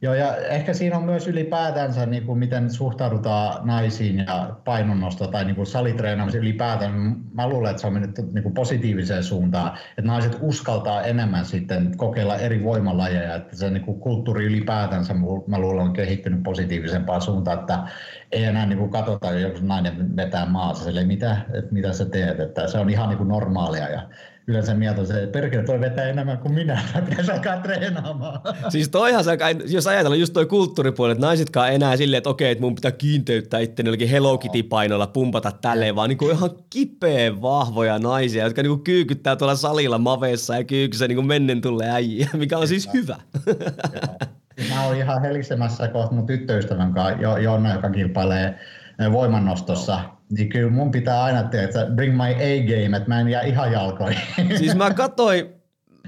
[0.01, 5.45] Joo, ja ehkä siinä on myös ylipäätänsä, niin kuin miten suhtaudutaan naisiin ja painonnosto tai
[5.45, 7.15] niin kuin salitreenaamiseen ylipäätään.
[7.33, 11.97] Mä luulen, että se on mennyt niin kuin positiiviseen suuntaan, että naiset uskaltaa enemmän sitten
[11.97, 15.13] kokeilla eri voimalajeja, että se niin kuin kulttuuri ylipäätänsä
[15.47, 17.79] mä luulen on kehittynyt positiivisempaan suuntaan, että
[18.31, 22.39] ei enää niin kuin katsota, jos nainen vetää maassa, sille mitä, että mitä sä teet,
[22.39, 24.01] että se on ihan niin kuin normaalia ja
[24.49, 28.41] yleensä mieltä se, että perkele toi vetää enemmän kuin minä, pitäisi alkaa treenaamaan.
[28.69, 32.61] Siis toihan se, jos ajatellaan just toi kulttuuripuoli, että naisetkaan enää silleen, että okei, että
[32.61, 37.99] mun pitää kiinteyttää itse jollakin Hello Kitty-painoilla, pumpata tälleen, vaan niin kuin ihan kipeä vahvoja
[37.99, 42.29] naisia, jotka niin kuin kyykyttää tuolla salilla maveessa ja kyykyssä niin kuin mennen tulee äijä,
[42.37, 43.15] mikä on siis hyvä.
[44.69, 48.55] Mä oon ihan helisemässä kohta mun tyttöystävän kanssa, Jonna, joka kilpailee
[49.11, 49.99] voimannostossa,
[50.31, 53.71] niin kyllä mun pitää aina tehdä, että bring my A-game, että mä en jää ihan
[53.71, 54.57] jalkoihin.
[54.57, 55.49] Siis mä katsoin,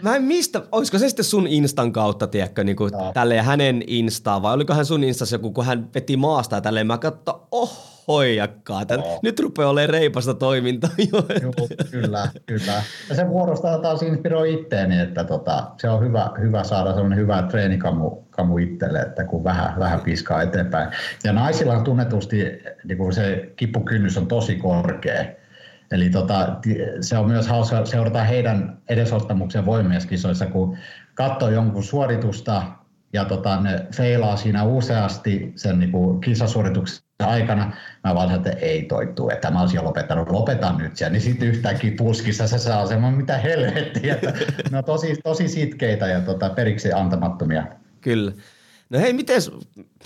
[0.02, 3.12] mä en mistä, olisiko se sitten sun Instan kautta, tiedätkö, niin kuin no.
[3.14, 6.98] tälleen hänen Instaa, vai olikohan sun Instassa joku, kun hän veti maasta ja tälleen, mä
[6.98, 8.82] katsoin, oh, hoijakkaa.
[8.98, 9.20] No.
[9.24, 11.26] Nyt rupeaa olemaan reipasta toimintaa jo.
[11.42, 12.84] Joo, kyllä, kyllä.
[13.10, 17.44] Ja se vuorostaa taas inspiroi itteeni, että tota, se on hyvä, hyvä saada sellainen hyvä
[17.50, 20.90] treenikamu kamu itselle, että kun vähän, vähän piskaa eteenpäin.
[21.24, 22.44] Ja naisilla on tunnetusti
[22.84, 25.26] niin kuin se kippukynnys on tosi korkea.
[25.92, 26.56] Eli tota,
[27.02, 30.78] se on myös hauska seurata heidän edesottamuksen voimieskisoissa, kun
[31.16, 32.64] katsoo jonkun suoritusta
[33.14, 37.72] ja tota, ne feilaa siinä useasti sen niin kuin kisasuorituksen aikana.
[38.04, 41.12] Mä vaan että ei toittu, että mä olisin jo lopettanut, lopetan nyt sen.
[41.12, 44.14] Niin sitten yhtäkkiä puskissa se saa semmoinen, mitä helvettiä.
[44.14, 44.34] Että
[44.72, 47.64] ne on tosi, tosi sitkeitä ja tota, periksi antamattomia.
[48.02, 48.32] Kyllä.
[48.90, 49.42] No hei, miten,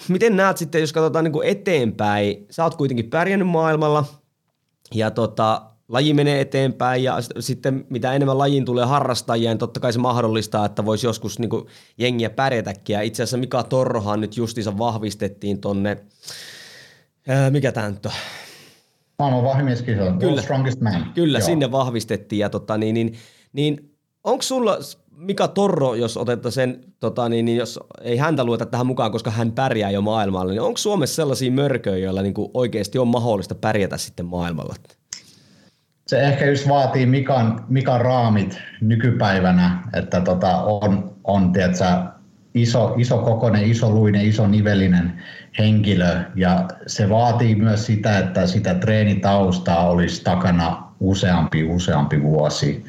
[0.07, 4.05] miten näet sitten, jos katsotaan niin kuin eteenpäin, sä oot kuitenkin pärjännyt maailmalla
[4.93, 9.93] ja tota, laji menee eteenpäin ja sitten mitä enemmän lajiin tulee harrastajia, niin totta kai
[9.93, 11.65] se mahdollistaa, että voisi joskus niin kuin
[11.97, 12.93] jengiä pärjätäkin.
[12.93, 15.97] Ja itse asiassa Mika Torrohan nyt justiinsa vahvistettiin tonne,
[17.27, 18.11] ää, mikä tämä nyt on?
[19.19, 21.11] Maailman vahvimieskisa, Kyllä, Strongest Man.
[21.13, 21.45] Kyllä, Joo.
[21.45, 23.15] sinne vahvistettiin ja tota, niin, niin,
[23.53, 24.77] niin onko sulla
[25.17, 29.31] Mika Torro, jos otetaan sen, tota, niin, niin jos ei häntä lueta tähän mukaan, koska
[29.31, 33.55] hän pärjää jo maailmalla, niin onko Suomessa sellaisia mörköjä, joilla niin kuin oikeasti on mahdollista
[33.55, 34.75] pärjätä sitten maailmalla?
[36.07, 41.85] Se ehkä just vaatii Mikan, Mikan raamit nykypäivänä, että tota, on, on tiedätkö,
[42.53, 45.23] iso, iso kokoinen, iso luinen, iso nivelinen
[45.59, 52.85] henkilö ja se vaatii myös sitä, että sitä treenitaustaa olisi takana useampi, useampi vuosi.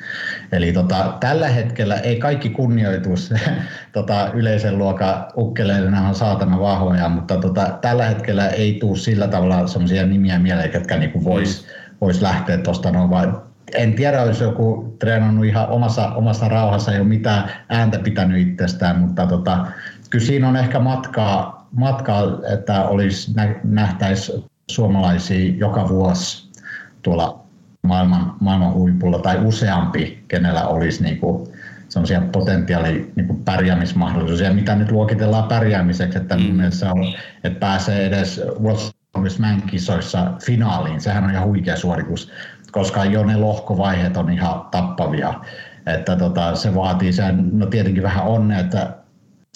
[0.53, 3.35] Eli tota, tällä hetkellä ei kaikki kunnioitus
[3.93, 9.67] tota, yleisen luokan ukkeleina on saatana vahvoja, mutta tota, tällä hetkellä ei tule sillä tavalla
[9.67, 11.97] sellaisia nimiä mieleen, jotka niinku vois, mm.
[12.01, 13.43] vois lähteä tuosta noin, vaan
[13.75, 18.99] en tiedä, olisi joku treenannut ihan omassa, omassa rauhassa, ei ole mitään ääntä pitänyt itsestään,
[18.99, 19.67] mutta tota,
[20.11, 23.33] kyllä siinä on ehkä matkaa, matkaa että olisi
[23.65, 26.51] nähtäisi suomalaisia joka vuosi
[27.03, 27.46] tuolla
[27.87, 31.49] maailman, maailman huipulla tai useampi, kenellä olisi niin kuin
[31.89, 36.71] sellaisia potentiaali niin kuin pärjäämismahdollisuuksia, mitä nyt luokitellaan pärjäämiseksi, että mm.
[36.71, 37.05] se on,
[37.45, 41.01] että pääsee edes World Strongest Man-kisoissa finaaliin.
[41.01, 42.33] Sehän on ihan huikea suoritus,
[42.73, 45.35] koska jo ne lohkovaiheet on ihan tappavia.
[45.87, 48.95] Että tota, se vaatii sen, no tietenkin vähän onnea, että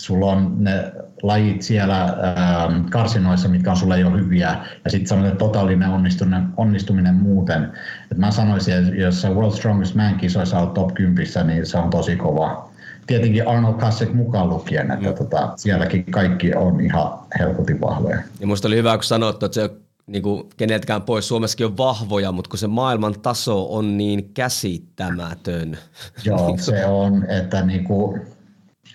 [0.00, 5.36] sulla on ne lajit siellä ähm, karsinoissa, mitkä on sulle jo hyviä, ja sitten semmoinen
[5.36, 7.72] totaalinen onnistuminen, onnistuminen muuten.
[8.12, 11.90] Et mä sanoisin, että jos World Strongest Man kisoissa on top 10, niin se on
[11.90, 12.70] tosi kova.
[13.06, 15.14] Tietenkin Arnold Kasek mukaan lukien, että mm.
[15.14, 18.18] tota, sielläkin kaikki on ihan helpotin vahvoja.
[18.40, 19.70] Ja musta oli hyvä, kun sanottu, että se
[20.06, 25.78] niin kuin keneltäkään pois Suomessakin on vahvoja, mutta kun se maailman taso on niin käsittämätön.
[26.24, 28.20] Joo, se on, että niin kuin,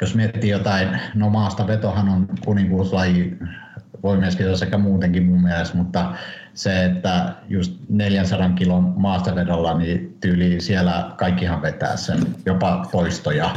[0.02, 3.38] jos miettii jotain, no maasta vetohan on kuninkuuslaji
[4.04, 6.14] voimieskisossa sekä muutenkin mun mielestä, mutta
[6.54, 13.56] se, että just 400 kilon maastavedolla, niin tyyli siellä kaikkihan vetää sen, jopa toistoja.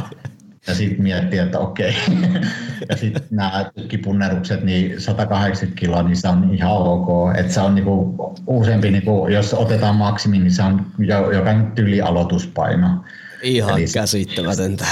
[0.67, 1.95] Ja sitten miettii, että okei.
[2.89, 7.37] ja sitten nämä kipunnerukset, niin 180 kiloa, niin se on ihan ok.
[7.37, 8.15] Että se on niinku
[8.47, 10.85] useampi, niinku, jos otetaan maksimi, niin se on
[11.33, 13.03] jokainen tyyli aloituspaino.
[13.41, 14.85] Ihan Eli käsittämätöntä.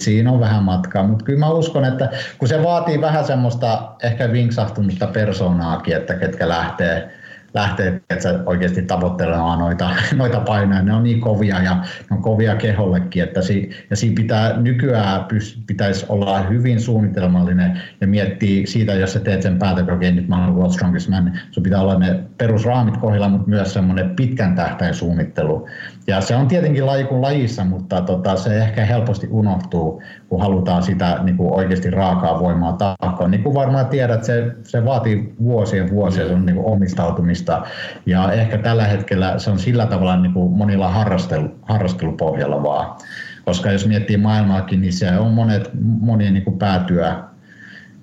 [0.00, 2.08] Siinä on vähän matkaa, mutta kyllä mä uskon, että
[2.38, 7.20] kun se vaatii vähän semmoista ehkä vinksahtunutta persoonaakin, että ketkä lähtee
[7.54, 10.82] lähtee että oikeasti tavoittelemaan noita, noita painoja.
[10.82, 15.26] Ne on niin kovia ja ne on kovia kehollekin, että si, ja siinä pitää nykyään
[15.66, 20.44] pitäisi olla hyvin suunnitelmallinen ja miettiä siitä, jos sä teet sen päätöksen, okei nyt mä
[20.44, 24.94] olen World Strongest Man, sun pitää olla ne perusraamit kohdilla, mutta myös semmoinen pitkän tähtäin
[24.94, 25.68] suunnittelu.
[26.06, 30.82] Ja se on tietenkin laji kuin lajissa, mutta tota, se ehkä helposti unohtuu, kun halutaan
[30.82, 33.28] sitä niin kuin oikeasti raakaa voimaa taakkaa.
[33.28, 37.62] Niin kuin varmaan tiedät, se, se vaatii vuosien vuosia se on niin kuin omistautumista.
[38.06, 42.96] Ja ehkä tällä hetkellä se on sillä tavalla niin kuin monilla harrastelu, harrastelupohjalla vaan.
[43.44, 47.29] Koska jos miettii maailmaakin, niin se on monet, monien niin kuin päätyä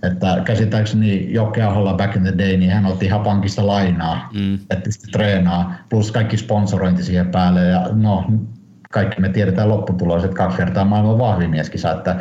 [0.04, 4.60] että käsittääkseni Jokke Aholla back in the day, niin hän otti ihan pankista lainaa, mm.
[4.70, 7.66] että sitten treenaa, plus kaikki sponsorointi siihen päälle.
[7.66, 8.26] Ja no,
[8.92, 11.18] kaikki me tiedetään lopputulos, että kaksi kertaa maailman
[11.78, 12.16] saa, että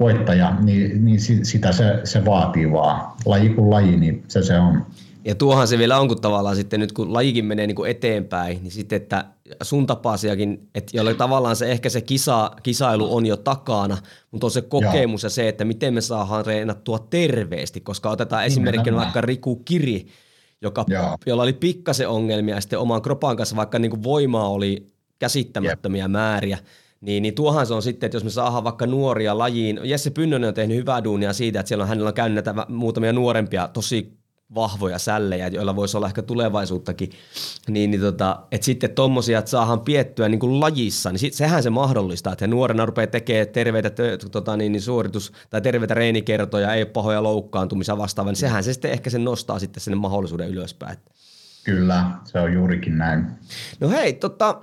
[0.00, 3.12] voittaja, niin, niin sitä se, se vaatii vaan.
[3.26, 4.86] Laji kuin laji, niin se se on.
[5.24, 8.62] Ja tuohan se vielä on, kun tavallaan sitten nyt kun lajikin menee niin kuin eteenpäin,
[8.62, 9.24] niin sitten, että
[9.62, 13.98] sun tapaisiakin, että jolle tavallaan se ehkä se kisa, kisailu on jo takana,
[14.30, 15.26] mutta on se kokemus Joo.
[15.26, 20.06] ja se, että miten me saadaan reenattua terveesti, koska otetaan esimerkkinä vaikka Riku Kiri,
[20.62, 20.86] joka,
[21.26, 24.86] jolla oli pikkasen ongelmia ja sitten oman kropan kanssa, vaikka niin kuin voimaa oli
[25.18, 26.10] käsittämättömiä Jep.
[26.10, 26.58] määriä,
[27.00, 30.48] niin, niin tuohan se on sitten, että jos me saadaan vaikka nuoria lajiin, Jesse Pynnönen
[30.48, 34.23] on tehnyt hyvää duunia siitä, että siellä on, hänellä on käynyt näitä muutamia nuorempia, tosi
[34.54, 37.10] vahvoja sällejä, joilla voisi olla ehkä tulevaisuuttakin,
[37.68, 41.62] niin, niin tota, että sitten tommosia, että saadaan piettyä niin kuin lajissa, niin sit, sehän
[41.62, 43.90] se mahdollistaa, että he nuorena rupeaa tekemään terveitä
[44.30, 48.90] tota, niin, niin suoritus- tai terveitä reenikertoja, ei pahoja loukkaantumisia vastaavaa, niin sehän se sitten
[48.90, 50.98] ehkä sen nostaa sitten sinne mahdollisuuden ylöspäin.
[51.64, 53.26] Kyllä, se on juurikin näin.
[53.80, 54.60] No hei, tota,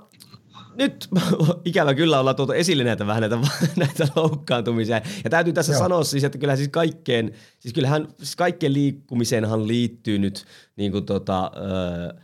[0.74, 1.08] nyt
[1.64, 3.38] ikävä kyllä ollaan tuotu esille näitä vähän näitä,
[3.76, 5.00] näitä loukkaantumisia.
[5.24, 5.78] Ja täytyy tässä Joo.
[5.78, 10.44] sanoa siis, että kyllähän siis kaikkeen, siis kyllähän siis kaikkeen liikkumiseenhan liittyy nyt
[10.76, 12.14] niin kuin tota, ö,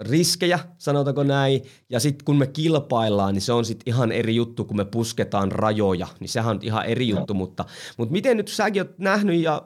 [0.00, 1.62] riskejä, sanotaanko näin.
[1.90, 5.52] Ja sitten kun me kilpaillaan, niin se on sitten ihan eri juttu, kun me pusketaan
[5.52, 6.06] rajoja.
[6.20, 7.64] Niin sehän on ihan eri juttu, mutta,
[7.96, 9.62] mutta miten nyt säkin oot nähnyt ja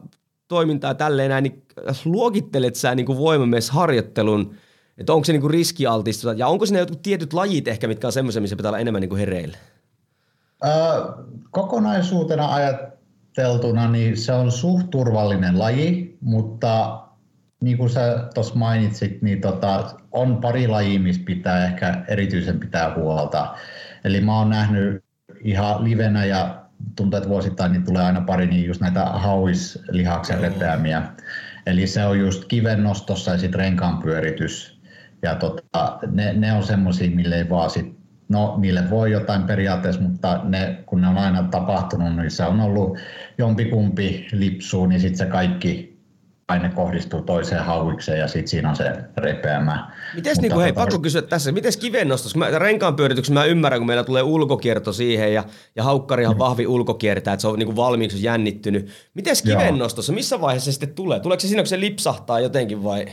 [0.48, 1.62] toimintaa tälleen näin, niin
[2.04, 4.54] luokittelet sä niin kuin voimamiesharjoittelun–
[5.02, 8.42] että onko se niinku riskialtista ja onko siinä jotkut tietyt lajit ehkä, mitkä on semmoisia,
[8.42, 9.56] missä pitää olla enemmän niinku hereillä?
[10.64, 10.72] Öö,
[11.50, 17.02] kokonaisuutena ajateltuna niin se on suht turvallinen laji, mutta
[17.60, 22.94] niin kuin sä tuossa mainitsit, niin tota, on pari lajia, missä pitää ehkä erityisen pitää
[22.94, 23.56] huolta.
[24.04, 25.04] Eli mä oon nähnyt
[25.44, 26.62] ihan livenä ja
[26.96, 31.02] tuntuu, että vuosittain niin tulee aina pari niin just näitä hauislihaksen repeämiä.
[31.66, 34.71] Eli se on just kivennostossa ja sitten renkaan pyöritys.
[35.22, 37.96] Ja tota, ne, ne on semmoisia, mille ei vaan sit,
[38.28, 42.60] no niille voi jotain periaatteessa, mutta ne, kun ne on aina tapahtunut, niin se on
[42.60, 42.98] ollut
[43.38, 45.91] jompikumpi lipsuu, niin sitten se kaikki
[46.52, 49.90] aine kohdistuu toiseen hauikseen ja sitten siinä on se repeämä.
[50.14, 53.86] Mites niin kuin, hei, pakko kysyä tässä, miten kivennostossa, mä, renkaan pyörityksessä mä ymmärrän, kun
[53.86, 55.44] meillä tulee ulkokierto siihen ja,
[55.76, 56.38] ja haukkarihan mm.
[56.38, 58.90] vahvi ulkokiertää, että se on niin kuin valmiiksi jännittynyt.
[59.14, 61.20] Miten kivennostossa, missä vaiheessa se sitten tulee?
[61.20, 63.06] Tuleeko se siinä, kun se lipsahtaa jotenkin vai?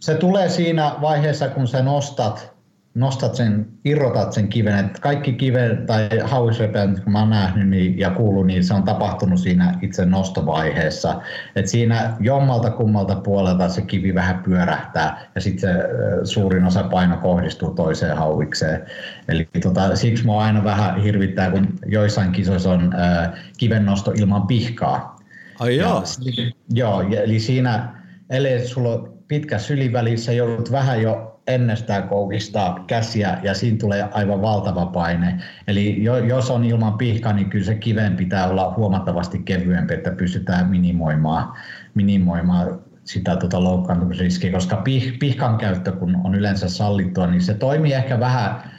[0.00, 2.53] Se tulee siinä vaiheessa, kun sä nostat
[2.94, 7.98] nostat sen, irrotat sen kiven, että kaikki kiven tai hauisrepeät, kun mä oon nähnyt niin,
[7.98, 11.20] ja kuullut, niin se on tapahtunut siinä itse nostovaiheessa.
[11.56, 15.88] Et siinä jommalta kummalta puolelta se kivi vähän pyörähtää ja sitten se
[16.24, 18.82] suurin osa paino kohdistuu toiseen hauikseen.
[19.28, 25.16] Eli tota, siksi mua aina vähän hirvittää, kun joissain kisoissa on äh, kivennosto ilman pihkaa.
[25.58, 26.04] Ai joo?
[26.36, 27.88] Ja, joo, eli siinä,
[28.30, 34.42] ellei sulla pitkä syliväli, sä joudut vähän jo ennestään koukistaa käsiä ja siinä tulee aivan
[34.42, 35.40] valtava paine.
[35.68, 40.70] Eli jos on ilman pihkaa, niin kyllä se kiven pitää olla huomattavasti kevyempi, että pystytään
[40.70, 41.52] minimoimaan,
[41.94, 47.92] minimoimaan sitä tota loukkaantumisriskiä, koska pih, pihkan käyttö, kun on yleensä sallittua, niin se toimii
[47.92, 48.70] ehkä vähän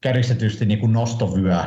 [0.00, 1.58] käristetysti niin kuin nostovyö,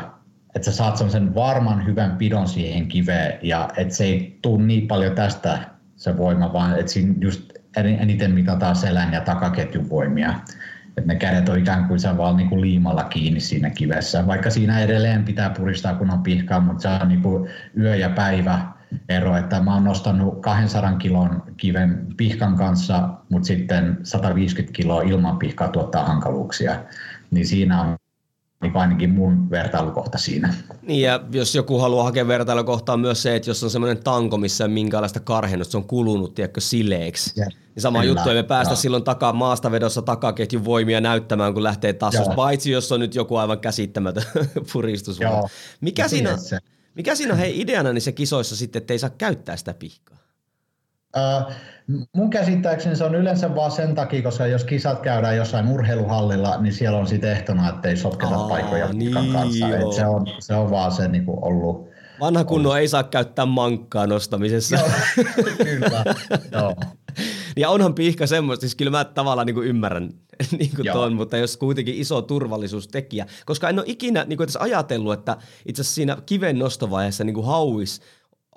[0.55, 4.87] että sä saat sen varman hyvän pidon siihen kiveen ja että se ei tule niin
[4.87, 5.59] paljon tästä
[5.95, 10.33] se voima, vaan että siinä just eniten mitataan selän ja takaketjun voimia.
[10.87, 14.79] Että ne kädet on ikään kuin se vaan kuin liimalla kiinni siinä kivessä, vaikka siinä
[14.79, 18.61] edelleen pitää puristaa kun on pihkaa, mutta se on kuin yö ja päivä
[19.09, 25.37] ero, että mä oon nostanut 200 kilon kiven pihkan kanssa, mutta sitten 150 kiloa ilman
[25.37, 26.75] pihkaa tuottaa hankaluuksia.
[27.31, 27.95] Niin siinä on
[28.61, 30.53] niin ainakin mun vertailukohta siinä.
[30.81, 34.63] Niin ja jos joku haluaa hakea vertailukohtaa myös se, että jos on semmoinen tanko, missä
[34.63, 37.33] on minkälaista karhennusta, se on kulunut, tiedätkö, sileeksi.
[37.37, 37.49] Yeah.
[37.49, 38.11] Niin sama Kyllä.
[38.11, 38.75] juttu, ei me päästä no.
[38.75, 43.59] silloin takaa maastavedossa takaketjun voimia näyttämään, kun lähtee tasosta, paitsi jos on nyt joku aivan
[43.59, 44.23] käsittämätön
[44.73, 45.19] puristus.
[45.19, 45.49] Joo.
[45.81, 46.37] Mikä, siinä,
[46.95, 50.16] mikä siinä on hei ideana niissä kisoissa sitten, että ei saa käyttää sitä pihkaa?
[51.17, 51.53] Uh,
[52.15, 56.73] mun käsittääkseni se on yleensä vaan sen takia, koska jos kisat käydään jossain urheiluhallilla, niin
[56.73, 59.67] siellä on sitten ehtona, että ei sotketa Aa, paikkoja niin kanssa.
[59.67, 61.89] Et se, on, se on vaan se niin kuin ollut.
[62.19, 62.79] Vanha kunno ollut.
[62.79, 64.75] ei saa käyttää mankkaa nostamisessa.
[64.75, 64.89] Joo,
[65.63, 66.03] kyllä.
[66.51, 66.75] Joo.
[67.57, 70.09] Ja onhan pihka semmoista, siis kyllä mä tavallaan niin kuin ymmärrän
[70.59, 75.13] niin kuin ton, mutta jos kuitenkin iso turvallisuustekijä, koska en ole ikinä niin kuin ajatellut,
[75.13, 78.01] että itse asiassa siinä kiven nostovaiheessa niin kuin hauis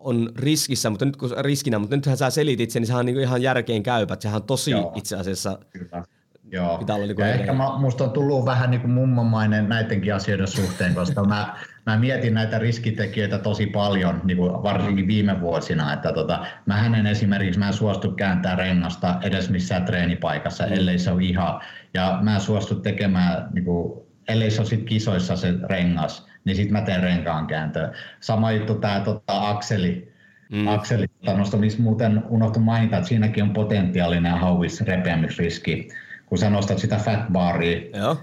[0.00, 3.20] on riskissä, mutta nyt kun riskinä, mutta nythän sä selitit sen, niin sehän on niin
[3.20, 4.22] ihan järkeen käypät.
[4.22, 4.92] Sehän on tosi Joo.
[4.96, 6.04] itse asiassa Kyllä.
[6.52, 6.78] Joo.
[6.78, 10.48] Pitää olla niin ja ehkä mä, musta on tullut vähän niin kuin mummomainen näidenkin asioiden
[10.48, 15.92] suhteen, koska mä, mä mietin näitä riskitekijöitä tosi paljon, niin kuin varsinkin viime vuosina.
[15.92, 20.72] Että tota, mä en esimerkiksi, mä en suostu kääntää rengasta edes missään treenipaikassa, mm.
[20.72, 21.60] ellei se ole ihan.
[21.94, 26.57] Ja mä en suostu tekemään, niin kuin, ellei se ole sit kisoissa se rengas niin
[26.57, 27.92] sitten mä teen renkaan kääntöä.
[28.20, 30.12] Sama juttu tämä tota, akseli,
[30.53, 30.68] mm.
[30.68, 35.88] akseli nosto, missä muuten unohtu mainita, että siinäkin on potentiaalinen hauvis repeämisriski,
[36.26, 38.16] kun sä nostat sitä fat baria Joo.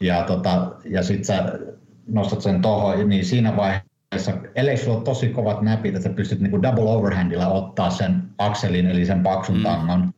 [0.00, 1.58] ja, tota, ja sitten sä
[2.06, 6.40] nostat sen tuohon, niin siinä vaiheessa, ellei sulla ole tosi kovat näpit, että sä pystyt
[6.40, 9.62] niinku double overhandilla ottaa sen akselin, eli sen paksun mm.
[9.62, 10.14] tangon,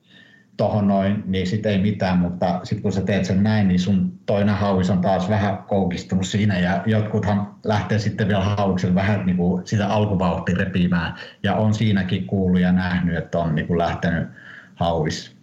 [0.57, 4.13] tohon noin, niin sitten ei mitään, mutta sitten kun sä teet sen näin, niin sun
[4.27, 9.37] toinen hauis on taas vähän koukistunut siinä ja jotkuthan lähtee sitten vielä hauksella vähän niin
[9.37, 14.29] kuin sitä alkuvauhtia repimään ja on siinäkin kuullut ja nähnyt, että on niin kuin lähtenyt
[14.75, 15.37] hauis.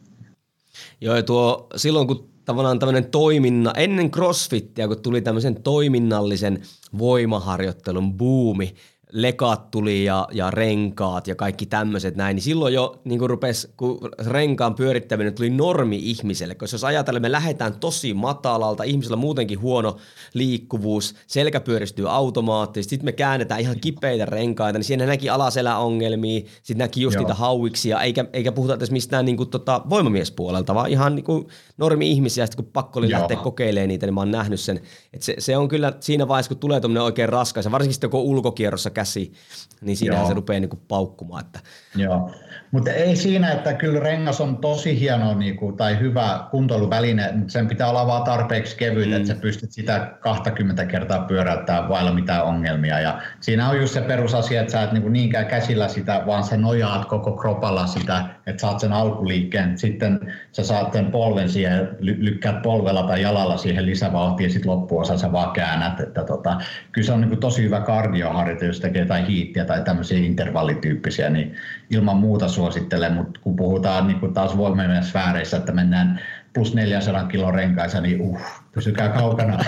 [1.02, 6.62] Joo ja tuo silloin kun tavallaan tämmöinen toiminna, ennen crossfittiä kun tuli tämmöisen toiminnallisen
[6.98, 8.76] voimaharjoittelun buumi,
[9.12, 13.74] lekat tuli ja, ja renkaat ja kaikki tämmöiset näin, niin silloin jo niin kun rupes,
[13.78, 19.62] kun renkaan pyörittäminen tuli normi ihmiselle, koska jos ajatellaan, me lähdetään tosi matalalta, ihmisellä muutenkin
[19.62, 19.98] huono
[20.34, 26.78] liikkuvuus, selkä pyöristyy automaattisesti, sitten me käännetään ihan kipeitä renkaita, niin siinä näki alaseläongelmia, sitten
[26.78, 27.22] näki just Joo.
[27.24, 31.48] niitä hauiksia, eikä, eikä puhuta edes mistään niin kuin, tota, voimamiespuolelta, vaan ihan niin kuin
[31.78, 33.20] normi-ihmisiä, sitten kun pakko oli Joo.
[33.20, 34.82] lähteä kokeilemaan niitä, niin mä oon nähnyt sen,
[35.14, 38.10] että se, se on kyllä siinä vaiheessa, kun tulee tuommoinen oikein raskas, ja varsinkin sitten
[38.10, 39.34] kun ulkokierrossa käsi,
[39.82, 40.28] niin siinähän Joo.
[40.28, 41.46] se rupeaa niin kuin paukkumaan.
[41.46, 41.60] Että.
[41.96, 42.32] Joo,
[42.72, 47.52] mutta ei siinä, että kyllä rengas on tosi hieno niin kuin, tai hyvä kuntoiluväline, mutta
[47.52, 49.14] sen pitää olla vaan tarpeeksi kevyt, mm.
[49.14, 53.00] että sä pystyt sitä 20 kertaa pyöräyttämään vailla mitään ongelmia.
[53.00, 56.44] Ja siinä on just se perusasia, että sä et niin kuin niinkään käsillä sitä, vaan
[56.44, 59.78] sä nojaat koko kropalla sitä, että saat sen alkuliikkeen.
[59.78, 60.20] Sitten
[60.52, 65.18] sä saat sen polven siihen, ly- lykkäät polvella tai jalalla siihen lisävauhtiin ja sitten loppuosa
[65.18, 66.00] sä vaan käännät.
[66.00, 66.58] Että tota,
[66.92, 71.56] kyllä se on niin tosi hyvä kardioharjoite, jos tekee jotain hiittiä tai tämmöisiä intervallityyppisiä, niin
[71.90, 74.58] ilman muuta suosittelen, mutta kun puhutaan niin taas
[75.02, 76.20] sfääreissä, että mennään
[76.54, 79.66] plus 400 kilon renkaissa, niin uh, pysykää kaukana.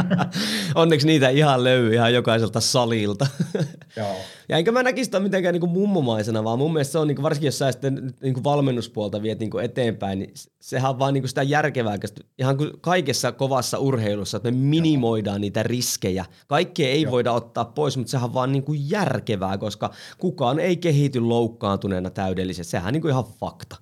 [0.74, 3.26] Onneksi niitä ihan löyy ihan jokaiselta salilta.
[3.96, 4.16] Joo.
[4.48, 7.22] Ja enkä mä näkisi sitä mitenkään niin mummomaisena, vaan mun mielestä se on, niin kuin,
[7.22, 11.14] varsinkin jos sä sitten niin kuin valmennuspuolta viet niin kuin eteenpäin, niin sehän on vaan
[11.14, 11.96] niin kuin sitä järkevää,
[12.38, 15.40] ihan kuin kaikessa kovassa urheilussa, että me minimoidaan Joo.
[15.40, 16.24] niitä riskejä.
[16.46, 17.12] Kaikkea ei Joo.
[17.12, 22.10] voida ottaa pois, mutta sehän on vaan niin kuin järkevää, koska kukaan ei kehity loukkaantuneena
[22.10, 22.70] täydellisesti.
[22.70, 23.76] Sehän on niin kuin ihan fakta.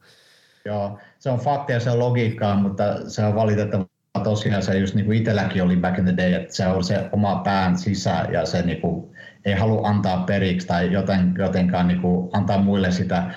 [0.65, 3.87] Joo, se on fakta ja se on logiikkaa, mutta se on valitettavaa
[4.25, 7.09] tosiaan se just niin kuin itselläkin oli back in the day, että se on se
[7.13, 9.11] oma pään sisä ja se niin kuin
[9.45, 13.35] ei halua antaa periksi tai joten, jotenkaan niin kuin antaa muille sitä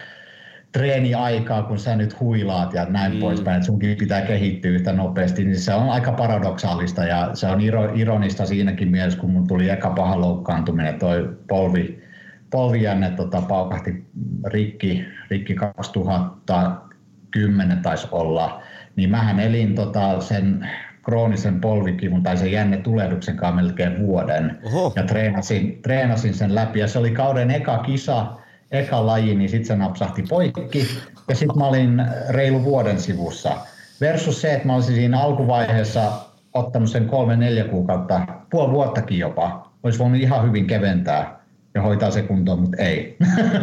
[0.71, 3.19] treeniaikaa, kun sä nyt huilaat ja näin mm.
[3.19, 7.59] poispäin, että sunkin pitää kehittyä yhtä nopeasti, niin se on aika paradoksaalista ja se on
[7.95, 12.03] ironista siinäkin mielessä, kun mun tuli eka paha loukkaantuminen, toi polvi,
[12.49, 14.05] polvijänne tota, paukahti
[14.45, 16.92] rikki, rikki 2000
[17.33, 18.61] kymmenen taisi olla.
[18.95, 20.69] niin mähän elin tota sen
[21.05, 24.59] kroonisen polvikivun tai sen jännetulehduksen kanssa melkein vuoden.
[24.65, 24.93] Oho.
[24.95, 28.27] Ja treenasin, treenasin sen läpi ja se oli kauden eka kisa,
[28.71, 30.87] eka laji, niin sitten se napsahti poikki.
[31.27, 33.57] Ja sitten mä olin reilu vuoden sivussa.
[34.01, 36.11] Versus se, että mä olisin siinä alkuvaiheessa
[36.53, 41.42] ottanut sen kolme, neljä kuukautta, puoli vuottakin jopa, olisi voinut ihan hyvin keventää
[41.75, 43.17] ja hoitaa se kuntoon, mutta ei.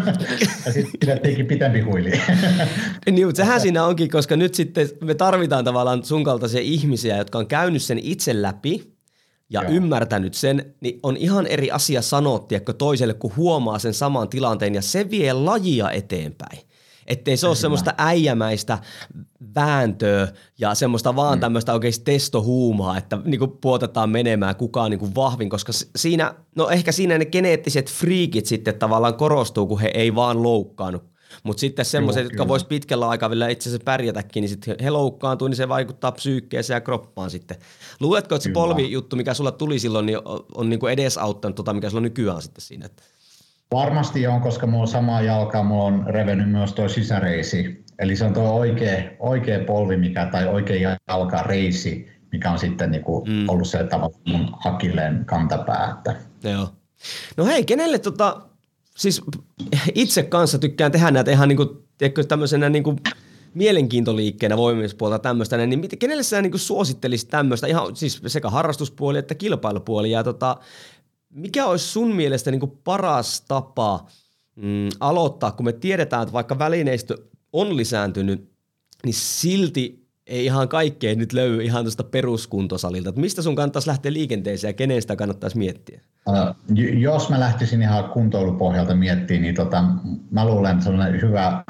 [0.66, 2.10] ja sitten pidettiinkin pitempi huili.
[3.10, 7.38] niin, mutta sehän siinä onkin, koska nyt sitten me tarvitaan tavallaan sun kaltaisia ihmisiä, jotka
[7.38, 8.92] on käynyt sen itse läpi
[9.50, 9.72] ja Joo.
[9.72, 12.46] ymmärtänyt sen, niin on ihan eri asia sanoa
[12.78, 16.69] toiselle, kun huomaa sen saman tilanteen ja se vie lajia eteenpäin.
[17.10, 18.78] Ettei se ole semmoista äijämäistä
[19.54, 21.40] vääntöä ja semmoista vaan mm.
[21.40, 27.18] tämmöistä oikeasti testohuumaa, että niinku puotetaan menemään kukaan niinku vahvin, koska siinä, no ehkä siinä
[27.18, 31.10] ne geneettiset friikit sitten tavallaan korostuu, kun he ei vaan loukkaannut.
[31.42, 35.56] Mutta sitten semmoiset, jotka vois pitkällä aikavälillä itse asiassa pärjätäkin, niin sitten he loukkaantuu, niin
[35.56, 37.56] se vaikuttaa psyykkeeseen ja kroppaan sitten.
[38.00, 40.18] Luuletko, että se polvijuttu, mikä sulla tuli silloin, niin
[40.54, 42.86] on, niin kuin edesauttanut tota, mikä sulla nykyään sitten siinä?
[42.86, 43.02] Että
[43.72, 47.84] Varmasti on, koska mulla on sama jalka, mulla on revennyt myös tuo sisäreisi.
[47.98, 52.90] Eli se on tuo oikea, oikea polvi mikä, tai oikea jalka reisi, mikä on sitten
[52.90, 53.48] niin kuin mm.
[53.48, 55.94] ollut se tavalla mun hakilleen kantapää.
[55.98, 56.16] Että.
[56.50, 56.68] Joo.
[57.36, 58.40] No hei, kenelle tota,
[58.96, 59.22] siis
[59.94, 61.68] itse kanssa tykkään tehdä näitä ihan niin kuin,
[61.98, 62.96] tiedätkö, tämmöisenä niin kuin
[63.54, 70.10] mielenkiintoliikkeenä voimispuolta tämmöistä, niin kenelle sä niin suosittelisit tämmöistä, ihan siis sekä harrastuspuoli että kilpailupuoli,
[70.10, 70.56] ja tota,
[71.30, 74.06] mikä olisi sun mielestä niin kuin paras tapa
[74.56, 77.18] mm, aloittaa, kun me tiedetään, että vaikka välineistö
[77.52, 78.50] on lisääntynyt,
[79.04, 83.08] niin silti ei ihan kaikkea nyt löydy ihan tuosta peruskuntosalilta.
[83.08, 86.00] Että mistä sun kannattaisi lähteä liikenteeseen ja kenen sitä kannattaisi miettiä?
[86.26, 86.56] Uh,
[86.98, 89.84] jos mä lähtisin ihan kuntoilupohjalta miettimään, niin tota,
[90.30, 91.64] mä luulen, että sellainen hyvä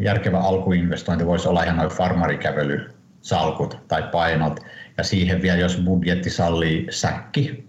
[0.00, 4.60] järkevä alkuinvestointi voisi olla ihan noin farmarikävelysalkut tai painot.
[4.98, 7.66] Ja siihen vielä, jos budjetti sallii säkki,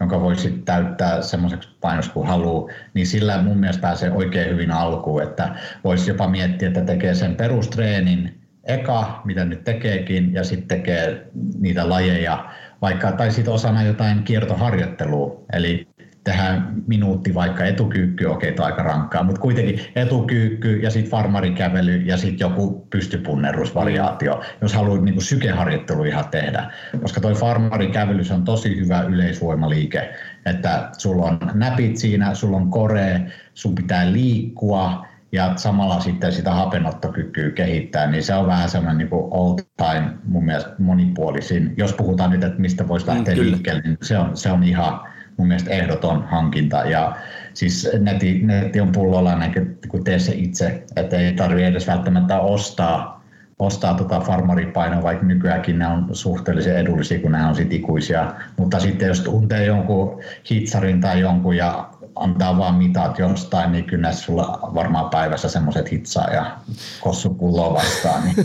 [0.00, 4.70] jonka voi sitten täyttää semmoiseksi painoksi kuin haluaa, niin sillä mun mielestä pääsee oikein hyvin
[4.70, 10.68] alkuun, että voisi jopa miettiä, että tekee sen perustreenin eka, mitä nyt tekeekin, ja sitten
[10.68, 11.26] tekee
[11.60, 12.50] niitä lajeja,
[12.82, 15.88] vaikka, tai sitten osana jotain kiertoharjoittelua, eli
[16.24, 22.16] tehdään minuutti vaikka etukyykky, okei, okay, aika rankkaa, mutta kuitenkin etukyykky ja sitten farmarikävely ja
[22.16, 26.70] sitten joku pystypunnerusvariaatio, jos haluat niin kuin sykeharjoittelu ihan tehdä.
[27.00, 30.14] Koska toi farmarikävelys on tosi hyvä yleisvoimaliike,
[30.46, 33.20] että sulla on näpit siinä, sulla on kore,
[33.54, 39.22] sun pitää liikkua, ja samalla sitten sitä hapenottokykyä kehittää, niin se on vähän semmoinen niin
[39.30, 41.74] all time mun mielestä monipuolisin.
[41.76, 45.00] Jos puhutaan nyt, että mistä voisi lähteä mm, liikkeelle, niin se on, se on ihan
[45.36, 46.76] mun mielestä ehdoton hankinta.
[46.76, 47.16] Ja
[47.54, 53.24] siis netti, netti on pullolainen, kun tee se itse, että ei tarvitse edes välttämättä ostaa,
[53.58, 58.34] ostaa tota farmaripainoa, vaikka nykyäänkin ne on suhteellisen edullisia, kun ne on sit ikuisia.
[58.58, 60.20] Mutta sitten jos tuntee jonkun
[60.50, 66.30] hitsarin tai jonkun ja antaa vaan mitat jostain, niin kyllä sulla varmaan päivässä semmoiset hitsaa
[66.30, 66.58] ja
[67.00, 68.22] kossupulloa vastaan.
[68.24, 68.36] Niin.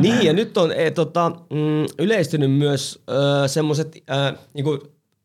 [0.02, 3.04] niin, ja nyt on e, tota, mm, yleistynyt myös
[3.46, 3.96] semmoiset
[4.54, 4.64] niin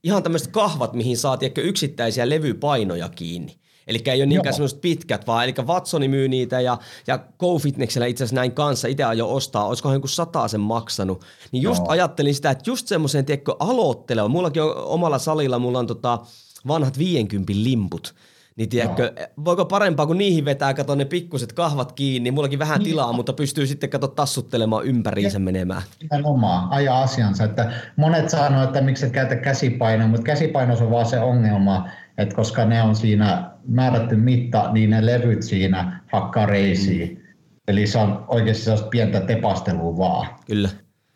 [0.08, 3.58] ihan tämmöiset kahvat, mihin saa tiedätkö, yksittäisiä levypainoja kiinni.
[3.88, 6.78] Eli ei ole niinkään semmoiset pitkät, vaan eli Watsoni myy niitä ja,
[7.08, 10.08] ja GoFitnessillä itse asiassa näin kanssa itse ajo ostaa, olisiko joku
[10.48, 11.26] sen maksanut.
[11.52, 11.90] Niin just Joo.
[11.90, 14.28] ajattelin sitä, että just semmoiseen, tiedätkö, aloitteleva.
[14.28, 16.20] Mullakin on omalla salilla, mulla on tota,
[16.68, 18.16] vanhat 50 limput.
[18.58, 19.44] Niin tiedätkö, no.
[19.46, 22.90] voiko parempaa kuin niihin vetää, kato ne pikkuset kahvat kiinni, mullakin vähän niin.
[22.90, 25.82] tilaa, mutta pystyy sitten kato tassuttelemaan ympäriinsä menemään.
[26.02, 27.44] Nimenomaan, ajaa asiansa.
[27.44, 32.36] Että monet sanoo, että miksi et käytä käsipainoa, mutta käsipainos on vaan se ongelma, että
[32.36, 37.10] koska ne on siinä määrätty mitta, niin ne levyt siinä hakkaa reisiin.
[37.10, 37.24] Mm.
[37.68, 40.28] Eli se on oikeasti sellaista pientä tepastelua vaan.
[40.48, 40.70] Kyllä.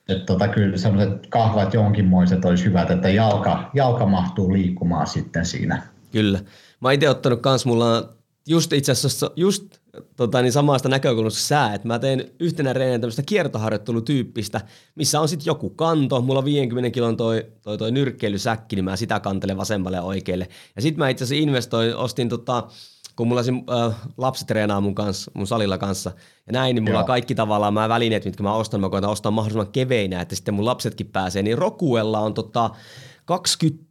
[0.09, 5.81] Että tota, kyllä sellaiset kahvat jonkinmoiset olisi hyvät, että jalka, jalka mahtuu liikkumaan sitten siinä.
[6.11, 6.39] Kyllä.
[6.81, 8.09] Mä itse ottanut kans, mulla on
[8.47, 9.63] just itse asiassa just
[10.15, 14.61] tota, niin samasta näkökulmasta sää, että mä teen yhtenä reenä tämmöistä kiertoharjoittelutyyppistä,
[14.95, 18.95] missä on sitten joku kanto, mulla on 50 kilon toi, toi, toi nyrkkeilysäkki, niin mä
[18.95, 20.47] sitä kantelen vasemmalle ja oikealle.
[20.75, 22.67] Ja sitten mä itse asiassa investoin, ostin tota,
[23.15, 26.11] kun mulla siinä, äh, lapsi treenaa mun kanssa, mun salilla kanssa,
[26.47, 27.07] ja näin, niin mulla Joo.
[27.07, 30.65] kaikki tavallaan mä välineet, mitkä mä ostan, mä koitan ostaa mahdollisimman keveinä, että sitten mun
[30.65, 32.69] lapsetkin pääsee, niin Rokuella on tota
[33.25, 33.83] 20,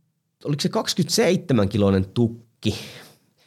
[0.44, 2.06] oliko se 27 kiloinen
[2.60, 2.78] tukki,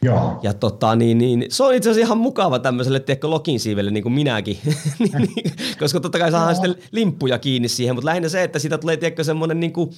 [0.01, 0.39] Joo.
[0.43, 4.03] Ja tota, niin, niin, se on itse asiassa ihan mukava tämmöiselle tiedätkö, lokin siivelle, niin
[4.03, 4.59] kuin minäkin,
[4.99, 8.77] niin, niin, koska totta kai saadaan sitten limppuja kiinni siihen, mutta lähinnä se, että siitä
[8.77, 9.89] tulee tiedätkö, semmoinen, niin kuin,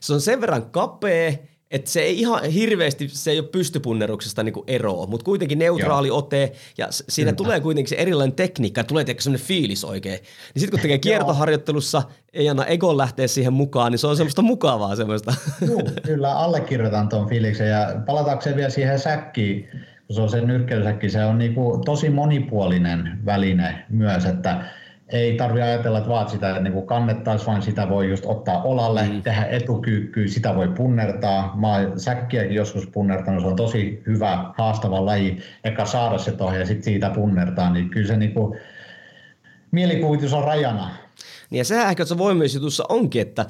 [0.00, 1.32] se on sen verran kapea,
[1.70, 6.18] Et se ei ihan hirveästi, se ei ole pystypunneruksesta niinku eroa, mutta kuitenkin neutraali Joo.
[6.18, 7.36] ote ja siinä Kyllä.
[7.36, 10.18] tulee kuitenkin se erilainen tekniikka, tulee tietenkin semmoinen fiilis oikein.
[10.54, 12.02] Niin sitten kun tekee kiertoharjoittelussa,
[12.32, 15.34] ei anna Egon lähteä siihen mukaan, niin se on semmoista mukavaa semmoista.
[15.68, 19.68] Joo, kyllä allekirjoitan tuon fiiliksen ja palatakseen vielä siihen säkkiin,
[20.06, 24.64] kun se on se nyrkkeilysäkki, se on niinku tosi monipuolinen väline myös, että
[25.12, 29.08] ei tarvitse ajatella, että vaat sitä niin kuin kannettaisiin, vaan sitä voi just ottaa olalle,
[29.08, 29.22] mm.
[29.22, 31.56] tehdä etukyykkyä, sitä voi punnertaa.
[31.56, 36.58] Mä oon säkkiäkin joskus punnertanut, se on tosi hyvä, haastava laji, eka saada se tuohon
[36.58, 38.58] ja sitten siitä punnertaa, niin kyllä se niin kuin,
[39.70, 40.90] mielikuvitus on rajana.
[41.50, 43.46] Niin ja sehän ehkä se voimimisjutussa onkin, että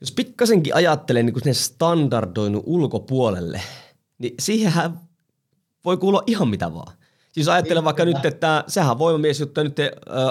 [0.00, 3.60] jos pikkasenkin ajattelee niin kuin standardoinut ulkopuolelle,
[4.18, 5.00] niin siihenhän
[5.84, 6.92] voi kuulla ihan mitä vaan.
[7.34, 9.76] Siis ajattelen niin, vaikka nyt, että sehän on voimamiesjuttu, nyt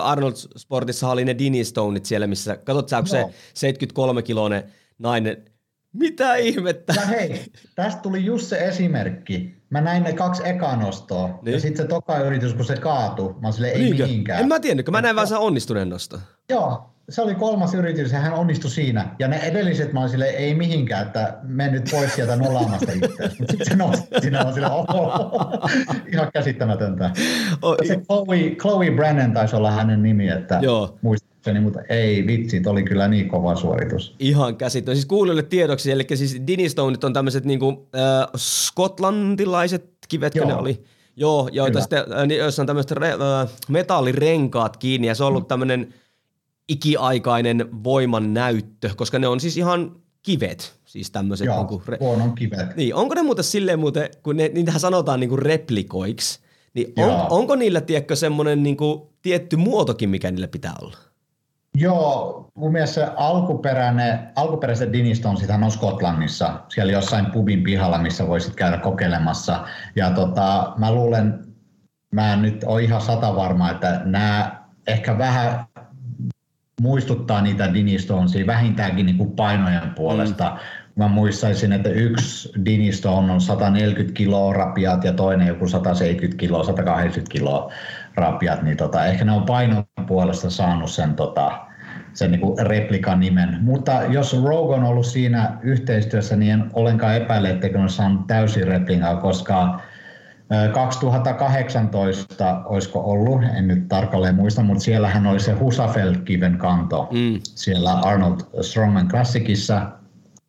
[0.03, 3.05] Arnold Sportissa oli ne Stoneit siellä, missä, katsot sä, no.
[3.53, 4.63] se 73-kiloinen
[4.99, 5.45] nainen,
[5.93, 6.93] mitä ihmettä?
[6.95, 7.45] Ja hei,
[7.75, 9.55] tästä tuli just se esimerkki.
[9.69, 11.53] Mä näin ne kaksi ekaa nostoa, niin.
[11.53, 14.03] ja sitten se toka yritys, kun se kaatui, mä sille ei Niinkö?
[14.03, 14.39] mihinkään.
[14.39, 16.19] En mä tiennyt, mä näin vaan sen onnistuneen nosto.
[16.49, 19.15] Joo, se oli kolmas yritys ja hän onnistui siinä.
[19.19, 23.35] Ja ne edelliset mä olin sille, ei mihinkään, että mene nyt pois sieltä nollaamasta itseäsi.
[23.39, 25.11] Mutta sitten se nosti siinä, mä sille, oho,
[26.13, 27.11] ihan käsittämätöntä.
[27.61, 30.97] Oh, se Chloe, Chloe Brennan taisi olla hänen nimi, että Joo.
[31.01, 34.15] muistaakseni, mutta ei vitsi, oli kyllä niin kova suoritus.
[34.19, 34.95] Ihan käsittämätöntä.
[34.95, 40.83] Siis kuulijoille tiedoksi, eli siis Dinistoneit on tämmöiset niinku, äh, skotlantilaiset kivet, ne oli.
[41.15, 45.47] Joo, joita sitten, äh, joissa on tämmöiset re, äh, metallirenkaat kiinni, ja se on ollut
[45.47, 45.93] tämmöinen
[46.69, 51.45] ikiaikainen voiman näyttö, koska ne on siis ihan kivet, siis tämmöiset.
[51.45, 51.67] Joo, niin
[51.99, 52.75] kuin, on kivet.
[52.75, 56.39] Niin, onko ne muuten silleen muuten, kun ne, niitähän sanotaan niin kuin replikoiksi,
[56.73, 60.97] niin on, onko niillä, tiedätkö, semmoinen niin kuin tietty muotokin, mikä niillä pitää olla?
[61.77, 68.55] Joo, mun mielestä se alkuperäinen, alkuperäiset Diniston on Skotlannissa, siellä jossain pubin pihalla, missä voisit
[68.55, 69.67] käydä kokeilemassa.
[69.95, 71.45] Ja tota, mä luulen,
[72.11, 75.65] mä en nyt ole ihan sata varma, että nämä ehkä vähän
[76.81, 80.49] muistuttaa niitä Dinistonesia vähintäänkin niin kuin painojen puolesta.
[80.49, 80.57] Mm.
[80.95, 87.31] Mä muistaisin, että yksi Dinistone on 140 kiloa rapiat ja toinen joku 170 kiloa, 180
[87.31, 87.71] kiloa
[88.15, 91.59] rapiat, niin tota, ehkä ne on painon puolesta saanut sen, tota,
[92.13, 93.57] sen niin kuin replikan nimen.
[93.61, 98.67] Mutta jos Rogue on ollut siinä yhteistyössä, niin en ollenkaan epäile, etteikö ne saanut täysin
[98.67, 99.79] replikaa, koska
[100.73, 107.39] 2018 olisiko ollut, en nyt tarkalleen muista, mutta siellähän oli se Husafeld-kiven kanto mm.
[107.43, 109.91] siellä Arnold Strongman Classicissa,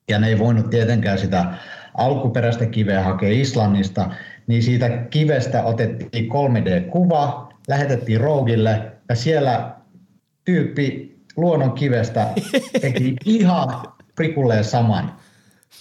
[0.09, 1.45] ja ne ei voinut tietenkään sitä
[1.95, 4.11] alkuperäistä kiveä hakea Islannista,
[4.47, 9.75] niin siitä kivestä otettiin 3D-kuva, lähetettiin Rougille, ja siellä
[10.45, 12.29] tyyppi luonnon kivestä
[12.81, 13.83] teki ihan
[14.15, 15.13] prikulleen saman.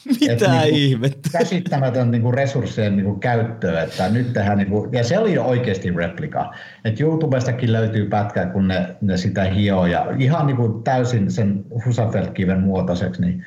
[0.05, 1.29] Mitä niin ihmettä?
[1.31, 3.83] Käsittämätön niin kuin resurssien niin kuin käyttöä.
[3.83, 6.53] Että nyt tehdään, niin kuin, ja se oli jo oikeasti replika.
[6.85, 11.65] että YouTubestakin löytyy pätkä, kun ne, ne sitä hioo ja ihan niin kuin täysin sen
[11.85, 13.21] Husafeld-kiven muotoiseksi.
[13.21, 13.45] Niin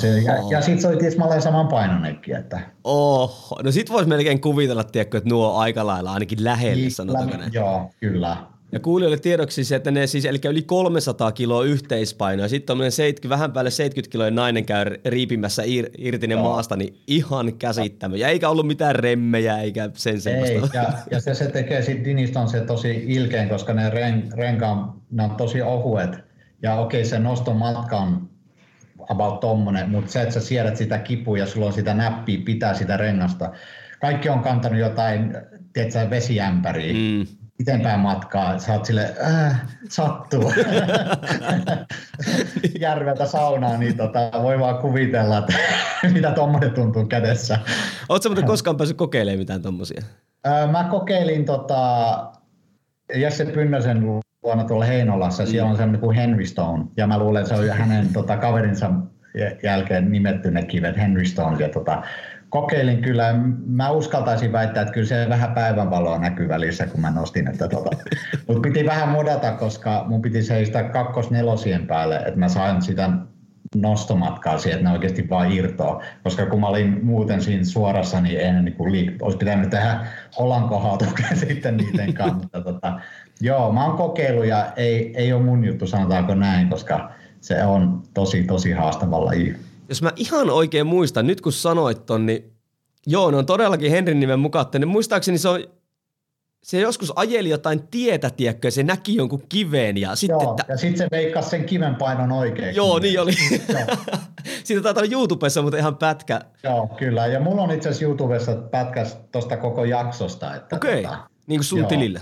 [0.00, 2.36] se, ja, ja sitten se oli tismalleen saman painonenkin.
[2.36, 2.60] Että.
[2.84, 3.62] Oho.
[3.62, 7.36] No sit voisi melkein kuvitella, tiedätkö, että nuo on aika lailla ainakin lähellä, niin, sanotaanko
[7.52, 8.51] Joo, kyllä.
[8.72, 12.92] Ja kuulijoille tiedoksi se, että ne siis, eli yli 300 kiloa yhteispainoa, ja sitten on
[12.92, 18.16] 70, vähän päälle 70 kiloa nainen käy riipimässä ir, irti ne maasta, niin ihan käsittämä.
[18.16, 20.54] Ja eikä ollut mitään remmejä eikä sen semmoista.
[20.54, 25.22] Ei, ja, ja se, se tekee sitten se tosi ilkein, koska ne ren, renkaan, ne
[25.22, 26.10] on tosi ohuet.
[26.62, 28.28] Ja okei, se noston matka on
[29.08, 32.74] about tommonen, mutta se, että sä siedät sitä kipua ja sulla on sitä näppiä pitää
[32.74, 33.52] sitä rengasta.
[34.00, 35.34] Kaikki on kantanut jotain,
[35.72, 36.92] tiedätkö, vesiämpäriä.
[36.92, 40.52] Mm pitempään matkaa, sä oot sille, äh, sattuu.
[42.80, 45.54] Järveltä saunaan, niin tota, voi vaan kuvitella, että
[46.14, 47.58] mitä tuommoinen tuntuu kädessä.
[48.08, 50.02] Oletko muuten koskaan päässyt kokeilemaan mitään tuommoisia?
[50.70, 52.32] Mä kokeilin tota,
[53.14, 54.06] Jesse Pynnösen
[54.42, 57.78] luona tuolla Heinolassa, siellä on semmoinen kuin Henry Stone, ja mä luulen, että se on
[57.78, 58.90] hänen tota, kaverinsa
[59.62, 62.02] jälkeen nimetty ne kivet Henry Stone, ja tota,
[62.52, 63.34] kokeilin kyllä.
[63.66, 67.48] Mä uskaltaisin väittää, että kyllä se vähän päivänvaloa näkyy välissä, kun mä nostin.
[67.48, 67.90] Että tota.
[68.46, 73.10] Mutta piti vähän modata, koska mun piti seistä kakkos-nelosien päälle, että mä sain sitä
[73.74, 76.02] nostomatkaa siihen, että ne oikeasti vaan irtoa.
[76.22, 80.06] Koska kun mä olin muuten siinä suorassa, niin en niin kuin liik- olisi pitänyt tehdä
[80.36, 82.38] olankohautuksen sitten niiden kanssa.
[82.42, 83.00] Mutta tota,
[83.40, 88.02] joo, mä oon kokeillut ja ei, ei ole mun juttu, sanotaanko näin, koska se on
[88.14, 92.52] tosi, tosi haastava laji jos mä ihan oikein muistan, nyt kun sanoit ton, niin
[93.06, 95.60] joo, ne on todellakin Henrin nimen mukaan, niin muistaakseni se on
[96.62, 100.40] se joskus ajeli jotain tietä, tiedätkö, ja se näki jonkun kiven ja sitten...
[100.40, 100.72] Joo, että...
[100.72, 102.76] ja sitten se veikkasi sen kiven painon oikein.
[102.76, 103.32] Joo, niin oli.
[104.64, 106.40] Siitä taitaa olla YouTubessa, mutta ihan pätkä.
[106.62, 107.26] Joo, kyllä.
[107.26, 110.46] Ja mulla on itse asiassa YouTubessa pätkä tuosta koko jaksosta.
[110.72, 111.02] Okei, okay.
[111.02, 111.88] tota, niin kuin sun joo.
[111.88, 112.20] tilillä.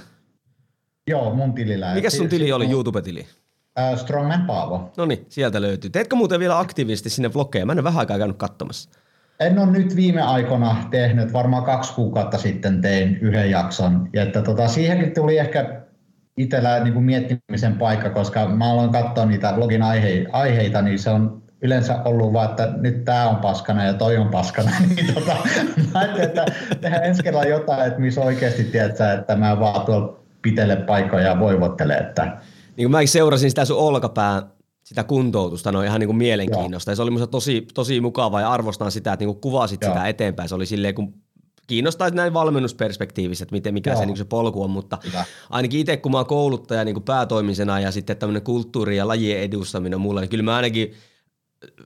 [1.07, 1.95] Joo, mun tilillä.
[1.95, 3.27] Mikä sun tili oli, YouTube-tili?
[3.81, 4.91] Äh, Strongman Paavo.
[4.97, 5.91] No niin, sieltä löytyy.
[5.91, 7.67] Teetkö muuten vielä aktiivisesti sinne vlogeja?
[7.67, 8.91] Mä en ole vähän aikaa käynyt katsomassa.
[9.41, 14.09] En ole nyt viime aikoina tehnyt, varmaan kaksi kuukautta sitten tein yhden jakson.
[14.13, 15.81] Ja että tota, siihenkin tuli ehkä
[16.37, 21.11] itsellä niin kuin miettimisen paikka, koska mä aloin katsoa niitä vlogin aihe- aiheita, niin se
[21.11, 24.71] on yleensä ollut vaan, että nyt tämä on paskana ja toi on paskana.
[24.97, 25.37] niin tota,
[25.93, 26.45] mä ajattelin, että
[26.81, 31.39] tehdään ensi kerralla jotain, että missä oikeasti tiedät että mä vaan tuolla pitele paikkoja ja
[31.41, 31.95] voivottele.
[31.95, 32.37] Että...
[32.77, 34.43] Niin kuin mäkin seurasin sitä sun olkapää
[34.83, 36.91] sitä kuntoutusta, no ihan niin kuin mielenkiinnosta.
[36.91, 39.93] Ja se oli minusta tosi, tosi mukavaa ja arvostan sitä, että niin kuin kuvasit Joo.
[39.93, 40.49] sitä eteenpäin.
[40.49, 41.15] Se oli silleen, kun
[41.67, 44.01] kiinnostaa näin valmennusperspektiivissä, että miten, mikä Joo.
[44.01, 45.25] se, niin se polku on, mutta Hyvä.
[45.51, 49.41] ainakin itse kun mä oon kouluttaja niin kuin päätoimisena ja sitten tämmöinen kulttuuri- ja lajien
[49.41, 50.95] edustaminen on mulla, niin kyllä mä ainakin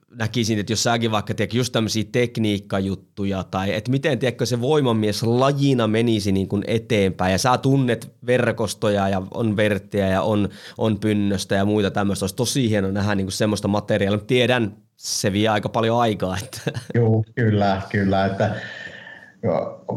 [0.09, 5.23] näkisin, että jos säkin vaikka tiedät, just tämmöisiä tekniikkajuttuja tai että miten tiedätkö, se voimamies
[5.23, 10.99] lajina menisi niin kuin eteenpäin ja sä tunnet verkostoja ja on verttiä ja on, on
[10.99, 12.23] pynnöstä ja muita tämmöistä.
[12.23, 16.37] Olisi tosi hieno nähdä niin kuin semmoista materiaalia, tiedän, se vie aika paljon aikaa.
[16.43, 16.61] Että.
[16.93, 18.25] Joo, kyllä, kyllä.
[18.25, 18.55] Että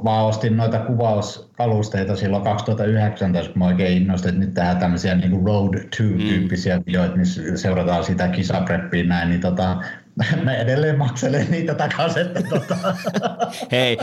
[0.02, 5.30] mä ostin noita kuvauskalusteita silloin 2019, kun mä oikein innostin, että nyt tehdään tämmöisiä niin
[5.30, 6.82] kuin Road 2-tyyppisiä mm.
[6.86, 9.76] videoita, missä seurataan sitä kisapreppiä näin, niin tota,
[10.44, 12.22] mä edelleen makselen niitä takaisin.
[12.22, 12.76] Että tota.
[13.72, 13.98] Hei,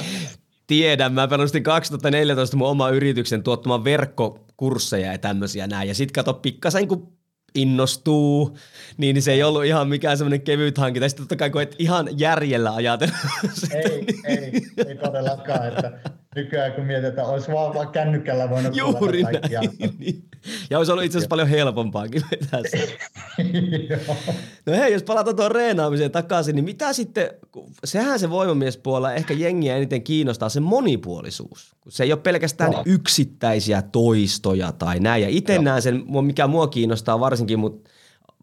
[0.67, 6.33] tiedän, mä perustin 2014 mun oma yrityksen tuottamaan verkkokursseja ja tämmöisiä näin, ja sit kato
[6.33, 7.14] pikkasen kun
[7.55, 8.57] innostuu,
[8.97, 11.09] niin se ei ollut ihan mikään semmoinen kevyt hankinta.
[11.09, 13.15] Sitten totta kai kun et ihan järjellä ajatella.
[13.73, 15.67] Ei, ei, ei todellakaan.
[15.67, 15.91] Että
[16.35, 19.39] nykyään kun mietitään, olisi vaan, vaan kännykällä voinut Juuri näin.
[20.69, 22.61] Ja olisi ollut itse asiassa paljon helpompaakin vetää
[24.65, 27.29] No hei, jos palataan tuon reenaamiseen takaisin, niin mitä sitten,
[27.83, 31.75] sehän se voimamiespuolella ehkä jengiä eniten kiinnostaa se monipuolisuus.
[31.89, 32.83] Se ei ole pelkästään no.
[32.85, 35.23] yksittäisiä toistoja tai näin.
[35.23, 37.89] Ja itse näen sen, mikä mua kiinnostaa varsinkin, mutta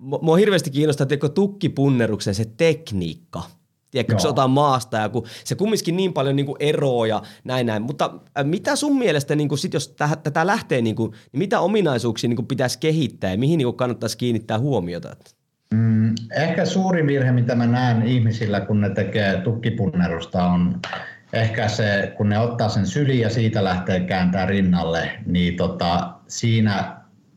[0.00, 3.42] mua hirveästi kiinnostaa että tukkipunneruksen se tekniikka–
[3.92, 7.22] Tiedätkö, kun se otetaan maasta ja kun se kumminkin niin paljon niin kuin eroa ja
[7.44, 7.82] näin näin.
[7.82, 11.38] Mutta äh, mitä sun mielestä, niin kuin sit jos täh, tätä lähtee, niin, kuin, niin
[11.38, 15.16] mitä ominaisuuksia niin kuin pitäisi kehittää ja mihin niin kuin kannattaisi kiinnittää huomiota?
[15.74, 20.80] Mm, ehkä suurin virhe, mitä mä näen ihmisillä, kun ne tekee tukkipunnerusta, on
[21.32, 26.96] ehkä se, kun ne ottaa sen syli ja siitä lähtee kääntää rinnalle, niin tota, siinä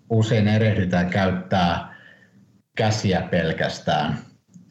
[0.10, 1.96] usein erehdytään käyttää
[2.76, 4.18] käsiä pelkästään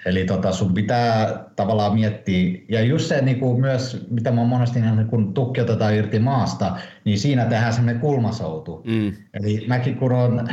[0.05, 4.49] Eli tota, sun pitää tavallaan miettiä, ja just se niin kuin myös, mitä mä oon
[4.49, 8.83] monesti nähnyt, kun tukki otetaan irti maasta, niin siinä tehdään semmoinen kulmasoutu.
[8.87, 9.13] Mm.
[9.35, 10.49] Eli mäkin kun on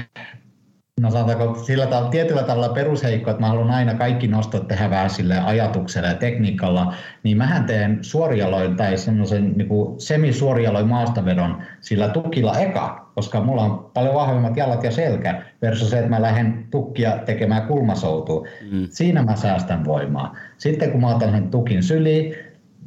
[1.01, 5.09] no sanotaanko sillä tavalla, tietyllä tavalla perusheikko, että mä haluan aina kaikki nostot tehdä vähän
[5.09, 6.93] sille ajatuksella ja tekniikalla,
[7.23, 13.91] niin mähän teen suorialoin tai semmoisen niin semisuorialoin maastavedon sillä tukilla eka, koska mulla on
[13.93, 18.47] paljon vahvemmat jalat ja selkä versus se, että mä lähden tukkia tekemään kulmasoutua.
[18.71, 18.87] Mm.
[18.89, 20.35] Siinä mä säästän voimaa.
[20.57, 22.35] Sitten kun mä otan sen tukin syliin,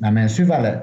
[0.00, 0.82] mä menen syvälle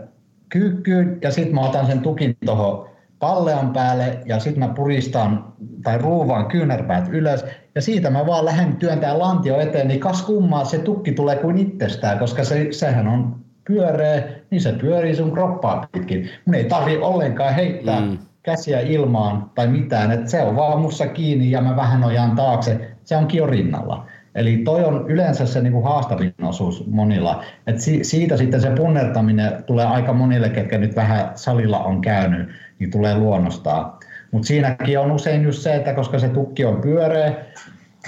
[0.49, 2.89] kyykkyyn ja sitten mä otan sen tukin tuohon
[3.19, 8.75] pallean päälle ja sitten mä puristan tai ruuvaan kyynärpäät ylös ja siitä mä vaan lähden
[8.75, 13.35] työntää lantio eteen, niin kas kummaa se tukki tulee kuin itsestään, koska se, sehän on
[13.67, 16.29] pyöreä, niin se pyörii sun kroppaa pitkin.
[16.45, 18.17] Mun ei tarvi ollenkaan heittää mm.
[18.43, 22.91] Käsiä ilmaan tai mitään, että se on vaan mussa kiinni ja mä vähän ojaan taakse,
[23.03, 24.05] se on jo rinnalla.
[24.35, 27.43] Eli toi on yleensä se niin kuin haastavin osuus monilla.
[27.67, 32.49] Et si- siitä sitten se punnertaminen tulee aika monille, ketkä nyt vähän salilla on käynyt,
[32.79, 33.93] niin tulee luonnostaan.
[34.31, 37.33] Mutta siinäkin on usein just se, että koska se tukki on pyöreä,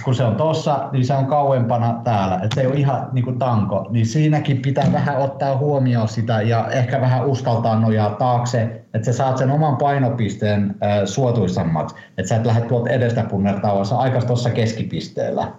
[0.06, 3.26] kun se on tossa, niin se on kauempana täällä, että se ei ole ihan niin
[3.26, 8.82] kuin tanko, niin siinäkin pitää vähän ottaa huomioon sitä ja ehkä vähän uskaltaa nojaa taakse,
[8.94, 13.74] että sä saat sen oman painopisteen äh, suotuisammaksi, että sä et lähde tuolta edestä punnertaa,
[13.74, 15.52] vaan sä aikas tuossa keskipisteellä.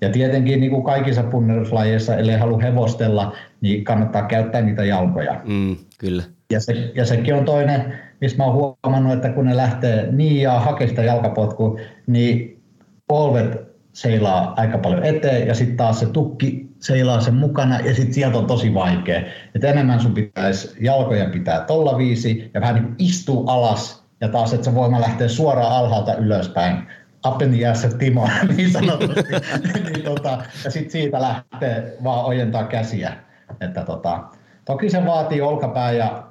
[0.00, 5.40] Ja tietenkin niin kuin kaikissa punneruslajeissa, ellei halua hevostella, niin kannattaa käyttää niitä jalkoja.
[5.44, 6.22] Mm, kyllä.
[6.52, 10.42] Ja, se, ja sekin on toinen, missä mä oon huomannut, että kun ne lähtee niin
[10.42, 12.62] ja hakee sitä jalkapotkua, niin
[13.08, 18.14] polvet seilaa aika paljon eteen ja sitten taas se tukki seilaa sen mukana ja sitten
[18.14, 19.22] sieltä on tosi vaikea.
[19.54, 24.52] Et enemmän sun pitäisi jalkoja pitää tolla viisi ja vähän niin istuu alas ja taas,
[24.52, 26.76] että se voima lähtee suoraan alhaalta ylöspäin
[27.22, 29.32] appeniässä Timo niin sanotusti.
[29.74, 33.12] niin, tota, ja sitten siitä lähtee vaan ojentaa käsiä.
[33.60, 34.24] Että tota,
[34.64, 36.26] toki se vaatii olkapää ja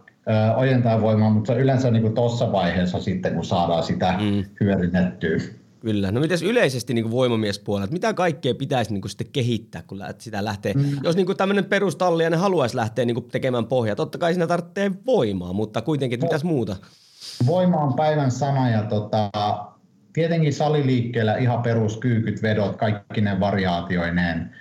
[0.55, 4.43] ojentaa voimaa, mutta se on yleensä niin tuossa vaiheessa sitten, kun saadaan sitä mm.
[4.59, 5.37] hyödynnettyä.
[5.83, 6.11] Kyllä.
[6.11, 10.45] No mitäs yleisesti niin voimamiespuolella, että mitä kaikkea pitäisi niin kuin sitten kehittää, kun sitä
[10.45, 10.83] lähtee, mm.
[11.03, 14.47] jos niin tämmöinen perustalli ja ne haluaisi lähteä niin kuin tekemään pohjaa, totta kai siinä
[14.47, 16.75] tarvitsee voimaa, mutta kuitenkin, että mitäs muuta?
[17.45, 19.29] Voima on päivän sana ja tota,
[20.13, 24.55] tietenkin saliliikkeellä ihan peruskyykyt, vedot, kaikki ne variaatioineen,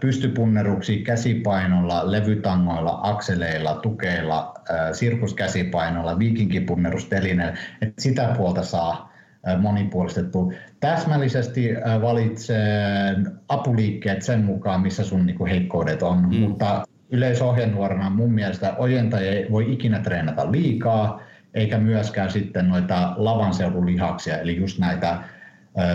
[0.00, 4.54] pystypunneruksi käsipainolla, levytangoilla, akseleilla, tukeilla,
[4.92, 9.11] sirkuskäsipainolla, viikinkipunnerustelineellä, että sitä puolta saa
[9.58, 10.52] monipuolistettu.
[10.80, 11.70] Täsmällisesti
[12.02, 13.16] valitsee
[13.48, 16.36] apuliikkeet sen mukaan, missä sun niinku heikkoudet on, mm.
[16.36, 21.20] mutta yleisohjenuorana mun mielestä ojentaja ei voi ikinä treenata liikaa,
[21.54, 25.18] eikä myöskään sitten noita lavanseudullihaksia, eli just näitä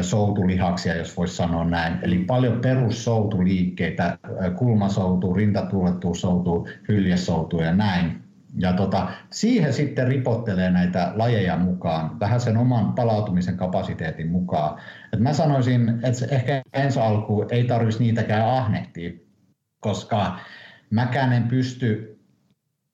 [0.01, 1.99] soutulihaksia, jos voisi sanoa näin.
[2.01, 4.17] Eli paljon perussoutuliikkeitä,
[4.55, 8.26] kulmasoutu, rintatullettuussoutu, hyljesoutu ja näin.
[8.55, 14.81] Ja tota, siihen sitten ripottelee näitä lajeja mukaan, vähän sen oman palautumisen kapasiteetin mukaan.
[15.13, 19.11] Et mä sanoisin, että ehkä ensi alkuun ei tarvitsisi niitäkään ahnehtia,
[19.79, 20.39] koska
[20.89, 22.19] mäkään en pysty,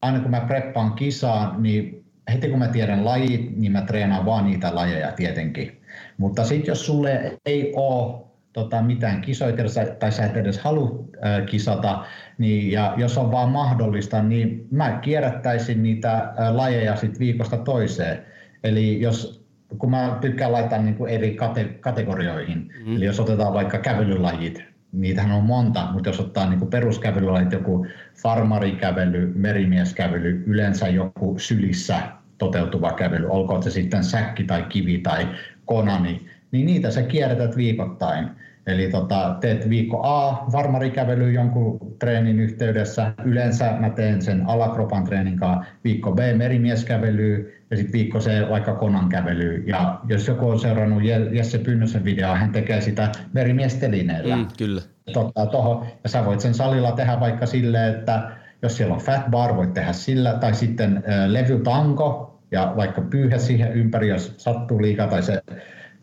[0.01, 4.45] aina kun mä preppaan kisaan, niin heti kun mä tiedän lajit, niin mä treenaan vaan
[4.45, 5.81] niitä lajeja tietenkin.
[6.17, 9.55] Mutta sitten jos sulle ei ole tota, mitään kisoja
[9.99, 12.05] tai sä et edes halua äh, kisata,
[12.37, 18.25] niin, ja jos on vaan mahdollista, niin mä kierrättäisin niitä äh, lajeja sit viikosta toiseen.
[18.63, 19.43] Eli jos
[19.77, 22.95] kun mä tykkään laittaa niin kuin eri kate- kategorioihin, mm.
[22.95, 27.87] eli jos otetaan vaikka kävelylajit, niitähän on monta, mutta jos ottaa niin peruskävelylajit, joku
[28.21, 31.99] farmarikävely, merimieskävely, yleensä joku sylissä
[32.37, 35.27] toteutuva kävely, olkoon se sitten säkki tai kivi tai
[35.65, 38.27] konani, niin niitä sä kierrätät viikoittain.
[38.67, 43.13] Eli tota, teet viikko A varmarikävely jonkun treenin yhteydessä.
[43.23, 45.65] Yleensä mä teen sen alakropan treenin kanssa.
[45.83, 49.63] Viikko B merimieskävely ja sitten viikko C vaikka konan kävely.
[49.67, 54.35] Ja jos joku on seurannut Jesse Pynnösen videoa, hän tekee sitä merimiestelineellä.
[54.35, 54.81] Mm, kyllä.
[55.13, 58.31] Tota, toho, ja sä voit sen salilla tehdä vaikka silleen, että
[58.61, 63.37] jos siellä on fat bar, voit tehdä sillä, tai sitten äh, levytanko, ja vaikka pyyhä
[63.37, 65.41] siihen ympäri, jos sattuu liikaa, tai se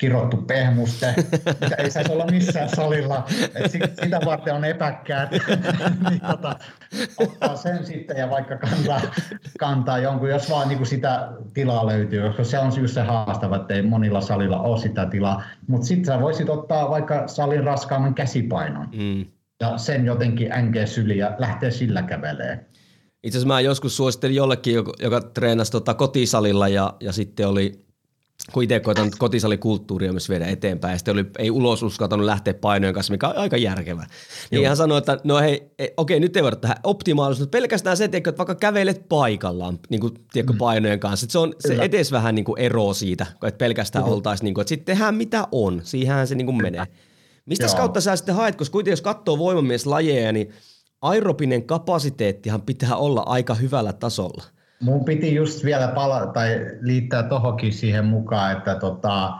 [0.00, 1.14] kirottu pehmuste,
[1.60, 3.26] mitä ei saisi olla missään salilla.
[3.54, 3.70] Et
[4.02, 5.30] sitä varten on epäkkäät.
[6.10, 6.56] niin tota,
[7.18, 9.00] ottaa sen sitten ja vaikka kantaa,
[9.58, 13.74] kantaa jonkun, jos vaan niin sitä tilaa löytyy, koska se on just se haastava, että
[13.74, 15.42] ei monilla salilla ole sitä tilaa.
[15.66, 18.88] Mutta sitten sä voisit ottaa vaikka salin raskaamman käsipainon.
[18.96, 19.26] Mm.
[19.60, 22.66] Ja sen jotenkin änkeä syli ja lähteä sillä kävelee.
[23.22, 27.89] Itse asiassa mä joskus suosittelin jollekin, joka, joka treenasi tota kotisalilla ja, ja sitten oli
[28.52, 32.94] kun itse koitan kotisalikulttuuria myös viedä eteenpäin, ja sitten oli, ei ulos uskaltanut lähteä painojen
[32.94, 34.06] kanssa, mikä on aika järkevä.
[34.50, 37.96] Niin hän sanoi, että no hei, e, okei, nyt ei voida tähän optimaalisesti, mutta pelkästään
[37.96, 40.58] se, että vaikka kävelet paikallaan niin kuin, tiedätkö, mm.
[40.58, 44.14] painojen kanssa, että se on se edes vähän niin kuin ero siitä, että pelkästään mm-hmm.
[44.14, 46.86] oltaisiin, niin kuin, että sitten tehdään mitä on, siihenhän se niin kuin menee.
[47.46, 50.50] Mistä kautta sä sitten haet, koska kuitenkin jos katsoo voimamieslajeja, niin
[51.02, 54.44] aerobinen kapasiteettihan pitää olla aika hyvällä tasolla–
[54.82, 59.38] Mun piti just vielä pala- tai liittää tohonkin siihen mukaan, että tota,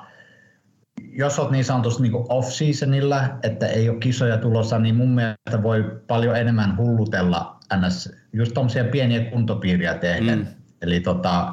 [1.13, 6.01] jos olet niin sanotusti niin off-seasonilla, että ei ole kisoja tulossa, niin mun mielestä voi
[6.07, 8.13] paljon enemmän hullutella ns.
[8.33, 10.39] just tuommoisia pieniä kuntopiiriä tehden.
[10.39, 10.47] Mm.
[10.83, 11.53] Eli tota,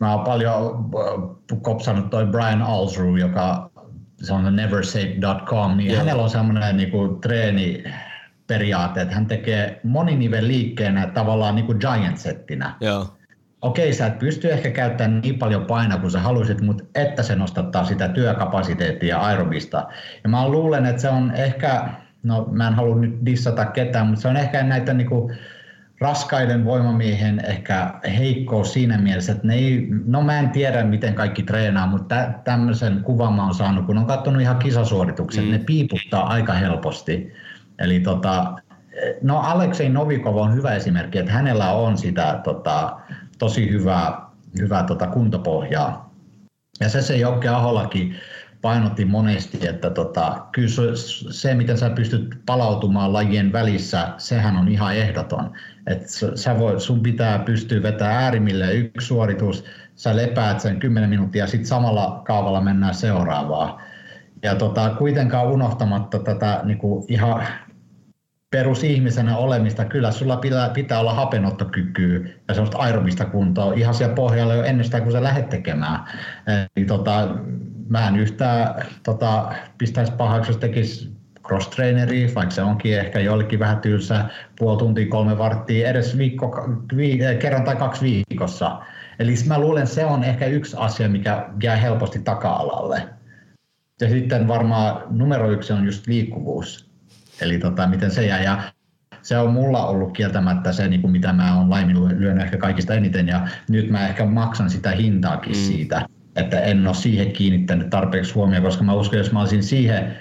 [0.00, 0.90] mä oon paljon
[1.52, 3.70] äh, kopsannut toi Brian Alsru, joka
[4.22, 5.98] se on neversafe.com, niin yeah.
[5.98, 7.84] hänellä on semmoinen niin treeni
[8.46, 9.12] periaatteet.
[9.12, 12.74] Hän tekee moninivel liikkeenä tavallaan niin kuin giant-settinä.
[12.80, 13.16] Joo.
[13.62, 17.36] Okei, sä et pysty ehkä käyttämään niin paljon painoa kuin sä haluaisit, mutta että se
[17.36, 19.88] nostattaa sitä työkapasiteettia aerobista.
[20.24, 21.88] Ja mä luulen, että se on ehkä,
[22.22, 25.36] no mä en halua nyt dissata ketään, mutta se on ehkä näitä niin kuin
[26.00, 31.42] raskaiden voimamiehen ehkä heikkous siinä mielessä, että ne ei, no mä en tiedä miten kaikki
[31.42, 35.50] treenaa, mutta tä, tämmöisen kuvan mä oon saanut, kun on katsonut ihan kisasuoritukset, mm.
[35.50, 37.32] ne piiputtaa aika helposti.
[37.78, 38.54] Eli tota,
[39.22, 43.00] no Aleksei Novikov on hyvä esimerkki, että hänellä on sitä tota,
[43.38, 44.20] tosi hyvää,
[44.58, 46.14] hyvää tota, kuntopohjaa.
[46.80, 48.16] Ja se se Jokke Aholakin
[48.62, 50.68] painotti monesti, että tota, kyllä
[51.30, 55.52] se, miten sä pystyt palautumaan lajien välissä, sehän on ihan ehdoton.
[55.86, 56.02] Et
[56.34, 59.64] sä voi, sun pitää pystyä vetämään äärimmille yksi suoritus,
[59.96, 63.80] sä lepäät sen 10 minuuttia ja sitten samalla kaavalla mennään seuraavaan.
[64.42, 67.46] Ja tota, kuitenkaan unohtamatta tätä niin kuin ihan
[68.54, 74.54] perusihmisenä olemista, kyllä sulla pitää, pitää olla hapenottokykyä ja semmoista aerobista kuntoa ihan siellä pohjalla
[74.54, 76.00] jo ennestään, kun sä lähdet tekemään.
[76.76, 77.28] Eli tota,
[77.88, 81.12] mä en yhtään tota, pistäisi pahaksi, jos tekisi
[81.46, 84.24] cross-traineri, vaikka se onkin ehkä jollekin vähän tylsä,
[84.58, 88.80] puoli tuntia, kolme varttia, edes viikko, vi, kerran tai kaksi viikossa.
[89.18, 93.02] Eli mä luulen, se on ehkä yksi asia, mikä jää helposti taka-alalle.
[94.00, 96.93] Ja sitten varmaan numero yksi on just liikkuvuus.
[97.40, 98.42] Eli tota, miten se jää.
[98.42, 98.62] Ja
[99.22, 103.28] se on mulla ollut kieltämättä se, niin kuin mitä mä oon laiminlyönyt ehkä kaikista eniten.
[103.28, 105.62] Ja nyt mä ehkä maksan sitä hintaakin mm.
[105.62, 106.06] siitä,
[106.36, 110.16] että en ole siihen kiinnittänyt tarpeeksi huomioon, koska mä uskon, jos mä olisin siihen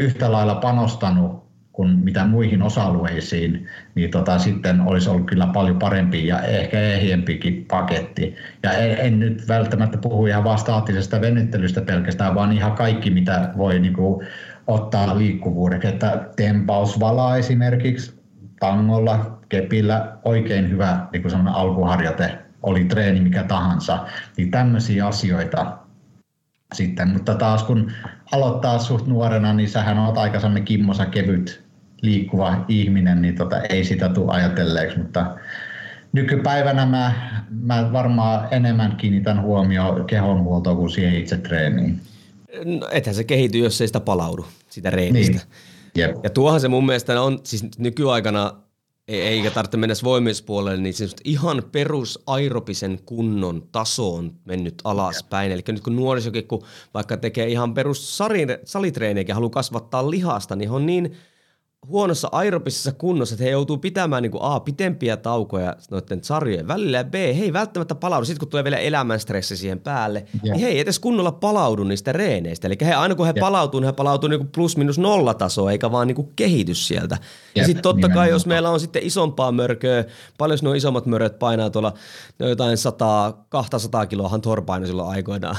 [0.00, 6.26] yhtä lailla panostanut kuin mitä muihin osa-alueisiin, niin tota, sitten olisi ollut kyllä paljon parempi
[6.26, 8.36] ja ehkä ehjempikin paketti.
[8.62, 13.52] Ja en, en nyt välttämättä puhu ihan vaan staattisesta venyttelystä pelkästään, vaan ihan kaikki, mitä
[13.56, 14.26] voi niin kuin,
[14.70, 15.88] ottaa liikkuvuudeksi.
[15.88, 18.20] Että tempausvala esimerkiksi
[18.60, 24.06] tangolla, kepillä, oikein hyvä niin kuin alkuharjoite, oli treeni mikä tahansa.
[24.36, 25.78] Niin tämmöisiä asioita
[26.74, 27.92] sitten, mutta taas kun
[28.32, 31.62] aloittaa suht nuorena, niin sähän olet aika sellainen kimmosa kevyt
[32.02, 35.36] liikkuva ihminen, niin tota, ei sitä tule ajatelleeksi, mutta
[36.12, 37.12] nykypäivänä mä,
[37.50, 42.00] mä varmaan enemmän kiinnitän huomioon kehonhuoltoon kuin siihen itse treeniin.
[42.64, 45.32] No, ethän se kehity, jos ei sitä palaudu, sitä reenistä.
[45.32, 45.42] Niin.
[45.94, 46.16] Jep.
[46.24, 48.52] Ja tuohan se mun mielestä on, siis nykyaikana
[49.08, 55.52] eikä tarvitse mennä voimispuolelle, niin se ihan perus aerobisen kunnon taso on mennyt alaspäin.
[55.52, 56.64] Eli nyt kun nuorisokin, kun
[56.94, 58.18] vaikka tekee ihan perus
[58.64, 61.12] salitreeniäkin ja haluaa kasvattaa lihasta, niin on niin–
[61.88, 66.96] huonossa aerobisessa kunnossa, että he joutuu pitämään niin kuin A, pitempiä taukoja noiden sarjojen välillä
[66.96, 68.24] ja B, he ei välttämättä palaudu.
[68.24, 70.42] Sitten kun tulee vielä elämän stressi siihen päälle, yeah.
[70.42, 72.68] niin he ei edes kunnolla palaudu niistä reeneistä.
[72.68, 73.40] Eli he, aina kun he yeah.
[73.40, 76.88] palautuu, niin he palautuu niin kuin plus minus nolla tasoa, eikä vaan niin kuin kehitys
[76.88, 77.14] sieltä.
[77.14, 77.24] Yeah.
[77.54, 78.26] Ja sitten totta Nimenomaan.
[78.26, 80.04] kai, jos meillä on sitten isompaa mörköä,
[80.38, 81.92] paljon nuo isommat möröt painaa tuolla
[82.38, 85.56] no jotain 100, 200 kiloahan torpaino silloin aikoinaan,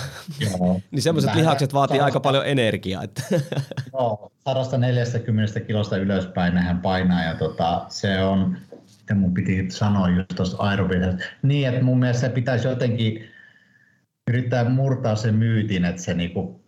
[0.91, 3.03] niin semmoiset lihakset vaatii aika paljon energiaa.
[3.03, 3.23] Että.
[3.93, 8.57] Joo, 140 kilosta ylöspäin nehän painaa ja tota, se on,
[8.99, 13.27] mitä mun piti sanoa just tuosta aerobisesta, niin että mun mielestä se pitäisi jotenkin
[14.29, 16.61] yrittää murtaa se myytin, että se niinku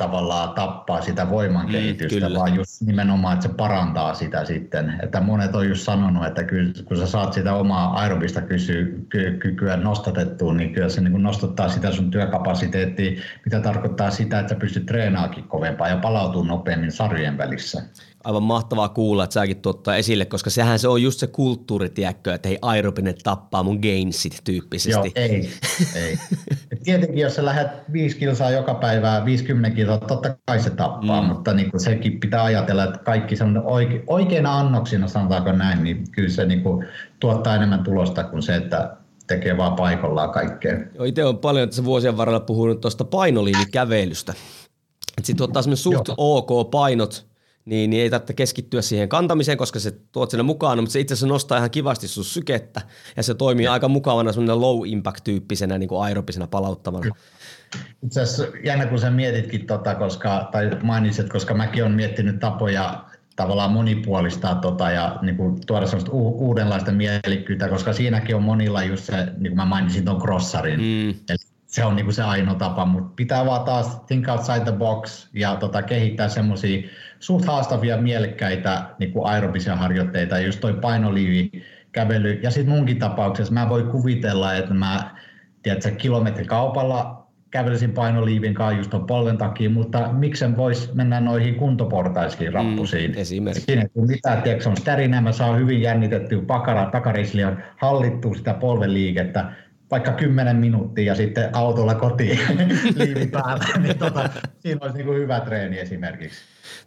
[0.00, 4.94] tavallaan tappaa sitä voimankehitystä, mm, vaan just nimenomaan, että se parantaa sitä sitten.
[5.02, 9.36] Että monet on just sanonut, että kyllä, kun sä saat sitä omaa aerobista kysy, ky,
[9.38, 14.60] kykyä nostatettua, niin kyllä se niin nostattaa sitä sun työkapasiteettia, mitä tarkoittaa sitä, että sä
[14.60, 17.82] pystyt treenaakin kovempaa ja palautuu nopeammin sarjojen välissä
[18.24, 22.34] aivan mahtavaa kuulla, että säkin tuottaa esille, koska sehän se on just se kulttuuri, tiedätkö,
[22.34, 24.90] että hei aerobinen tappaa mun gainsit tyyppisesti.
[24.90, 25.50] Joo, ei,
[25.94, 26.18] ei.
[26.84, 31.28] Tietenkin jos sä lähdet 5 kilsaa joka päivä, 50 kilsaa, totta kai se tappaa, mm.
[31.28, 36.28] mutta niin kuin sekin pitää ajatella, että kaikki oike, oikeina annoksina, sanotaanko näin, niin kyllä
[36.28, 36.86] se niin kuin
[37.20, 38.96] tuottaa enemmän tulosta kuin se, että
[39.26, 40.78] tekee vaan paikallaan kaikkea.
[40.94, 44.34] Joo, itse on paljon tässä vuosien varrella puhunut tuosta painoliinikävelystä.
[45.22, 46.14] Sitten semmoinen suht Joo.
[46.18, 47.29] ok painot,
[47.64, 51.14] niin, niin ei tarvitse keskittyä siihen kantamiseen, koska se tuot sinne mukaan, mutta se itse
[51.14, 52.80] asiassa nostaa ihan kivasti sun sykettä
[53.16, 53.72] ja se toimii ja.
[53.72, 57.14] aika mukavana semmoinen low impact tyyppisenä niin kuin aerobisena palauttavana.
[58.02, 63.04] Itse asiassa jännä kun sä mietitkin tota, koska, tai mainitsit, koska mäkin olen miettinyt tapoja
[63.36, 68.82] tavallaan monipuolistaa tota ja niin kuin, tuoda sellaista u- uudenlaista mielikkyyttä, koska siinäkin on monilla
[68.82, 71.08] just se, niin kuin mä mainitsin tuon crossarin, mm.
[71.08, 74.72] eli se on niin kuin se ainoa tapa, mutta pitää vaan taas think outside the
[74.72, 81.50] box ja tota, kehittää semmoisia suht haastavia, mielekkäitä niin kuin aerobisia harjoitteita, just toi painoliivi,
[81.92, 82.40] kävely.
[82.42, 85.14] Ja sitten munkin tapauksessa mä voin kuvitella, että mä
[85.62, 92.52] tiedätkö, kilometrikaupalla kävelisin painoliivin kanssa just ton polven takia, mutta miksen voisi mennä noihin kuntoportaisiin
[92.52, 93.10] rappusiin.
[93.10, 93.64] Mm, esimerkiksi.
[93.64, 98.94] Siinä kun mitä, tiedätkö, on stärinä, mä saan hyvin jännitettyä pakara, takarislian hallittua sitä polven
[98.94, 99.52] liikettä,
[99.90, 102.40] vaikka 10 minuuttia ja sitten autolla kotiin
[102.98, 106.38] liivin päällä, niin tota, siinä olisi niin kuin hyvä treeni esimerkiksi.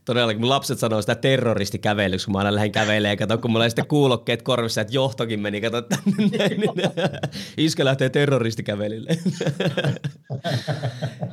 [0.06, 3.70] Todellakin, mun lapset sanoo sitä terroristikävelyksi, kun mä aina lähden kävelemään, kato, kun mulla on
[3.70, 5.84] sitten kuulokkeet korvissa, että johtokin meni, kato,
[6.18, 6.62] niin
[7.58, 9.10] iskä lähtee terroristikävelylle.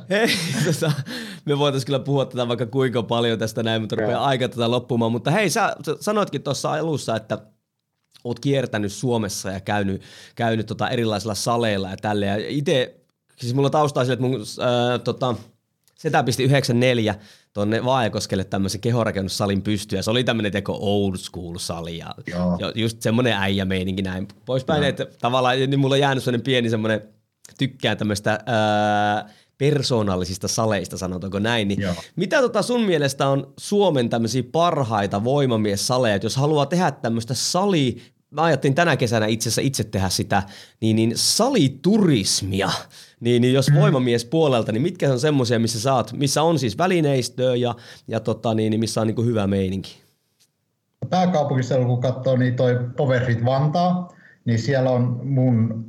[0.09, 0.27] Hei,
[0.65, 0.91] tota,
[1.45, 5.11] me voitaisiin kyllä puhua tätä vaikka kuinka paljon tästä näin, mutta rupeaa aika tätä loppumaan,
[5.11, 7.37] mutta hei, sä sanoitkin tuossa alussa, että
[8.23, 10.01] oot kiertänyt Suomessa ja käynyt,
[10.35, 12.25] käynyt tota erilaisilla saleilla ja tälle.
[12.25, 12.95] Ja itse,
[13.39, 15.35] siis mulla taustaa sille, että mun ää, tota,
[15.97, 17.15] setä pisti 94
[17.53, 22.15] tuonne Vaajakoskelle tämmöisen kehorakennussalin pystyyn, ja se oli tämmöinen teko old school sali, ja,
[22.59, 24.89] ja just semmoinen äijä meininki näin poispäin, Joo.
[24.89, 27.01] että tavallaan niin mulla on jäänyt semmoinen pieni semmoinen,
[27.57, 29.29] tykkään tämmöistä ää,
[29.61, 31.93] persoonallisista saleista, sanotaanko näin, niin Joo.
[32.15, 37.97] mitä tota sun mielestä on Suomen tämmöisiä parhaita voimamies-saleja, että jos haluaa tehdä tämmöistä sali
[38.31, 40.43] mä ajattelin tänä kesänä itse asiassa itse tehdä sitä,
[40.81, 42.69] niin, niin saliturismia.
[43.19, 43.75] Niin, niin jos mm.
[43.75, 47.75] voimamies puolelta, niin mitkä on semmoisia, missä saat, missä on siis välineistöä ja,
[48.07, 50.01] ja tota, niin, niin missä on niin kuin hyvä meininki?
[51.09, 54.13] Pääkaupunkiseudulla kun katsoo, niin toi Powerfit Vantaa,
[54.45, 55.85] niin siellä on mun,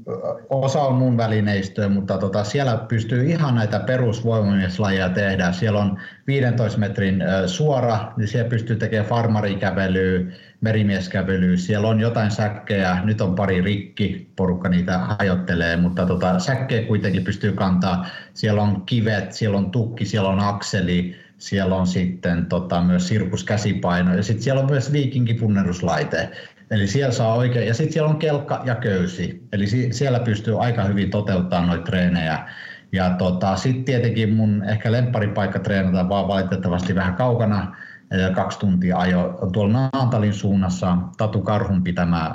[0.50, 5.52] osa on mun välineistöä, mutta tota, siellä pystyy ihan näitä perusvoimamieslajeja tehdä.
[5.52, 10.20] Siellä on 15 metrin suora, niin siellä pystyy tekemään farmarikävelyä,
[10.60, 11.56] merimieskävelyä.
[11.56, 17.24] Siellä on jotain säkkejä, nyt on pari rikki, porukka niitä hajottelee, mutta tota, säkkejä kuitenkin
[17.24, 18.06] pystyy kantaa.
[18.34, 24.16] Siellä on kivet, siellä on tukki, siellä on akseli, siellä on sitten tota, myös sirkuskäsipaino
[24.16, 26.30] ja sitten siellä on myös viikinkipunneruslaite.
[26.72, 30.84] Eli siellä saa oikein, ja sitten siellä on kelkka ja köysi, eli siellä pystyy aika
[30.84, 32.48] hyvin toteuttamaan noita treenejä.
[32.92, 37.76] Ja tota, sitten tietenkin mun ehkä lempparipaikka treenata vaan valitettavasti vähän kaukana,
[38.34, 42.34] kaksi tuntia ajo tuolla Naantalin suunnassa Tatu Karhun pitämä,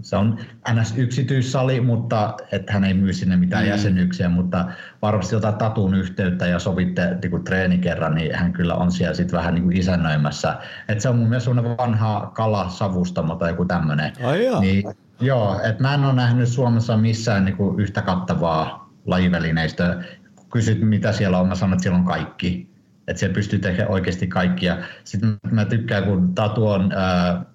[0.00, 0.38] se on
[0.72, 0.94] ns.
[0.96, 3.70] yksityissali, mutta että hän ei myy sinne mitään mm.
[3.70, 4.64] jäsenyksiä, mutta
[5.02, 9.14] varmasti ottaa Tatun yhteyttä ja sovitte niin kuin treeni kerran, niin hän kyllä on siellä
[9.14, 10.56] sitten vähän niin kuin isännöimässä.
[10.88, 14.12] Et se on mun mielestä sellainen vanha kalasavustamo tai joku tämmöinen.
[14.60, 14.84] Niin,
[15.20, 20.04] joo, että mä en ole nähnyt Suomessa missään niin kuin yhtä kattavaa lajivälineistä.
[20.52, 22.75] Kysyt, mitä siellä on, mä sanon, että siellä on kaikki
[23.08, 24.78] että se pystyy tekemään oikeasti kaikkia.
[25.04, 27.46] Sitten mä tykkään, kun Tatu on äh,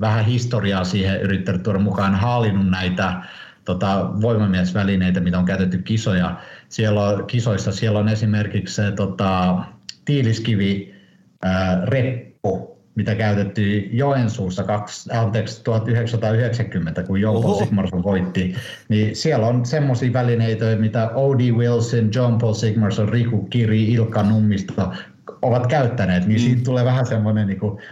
[0.00, 3.22] vähän historiaa siihen yrittänyt tuoda mukaan, haalinnut näitä
[3.64, 6.40] tota, voimamiesvälineitä, mitä on käytetty kisoja.
[6.68, 9.58] Siellä on, kisoissa siellä on esimerkiksi se tota,
[10.04, 10.94] tiiliskivi
[11.44, 18.54] äh, reppu, mitä käytettiin Joensuussa kaksi, anteeksi, 1990, kun Paul Sigmarsson voitti,
[18.88, 21.52] niin siellä on semmoisia välineitä, mitä O.D.
[21.52, 24.92] Wilson, John Paul Sigmarsson, Riku Kiri, Ilkka Nummisto
[25.42, 26.44] ovat käyttäneet, niin mm.
[26.44, 27.82] siitä tulee vähän semmoinen niin kuin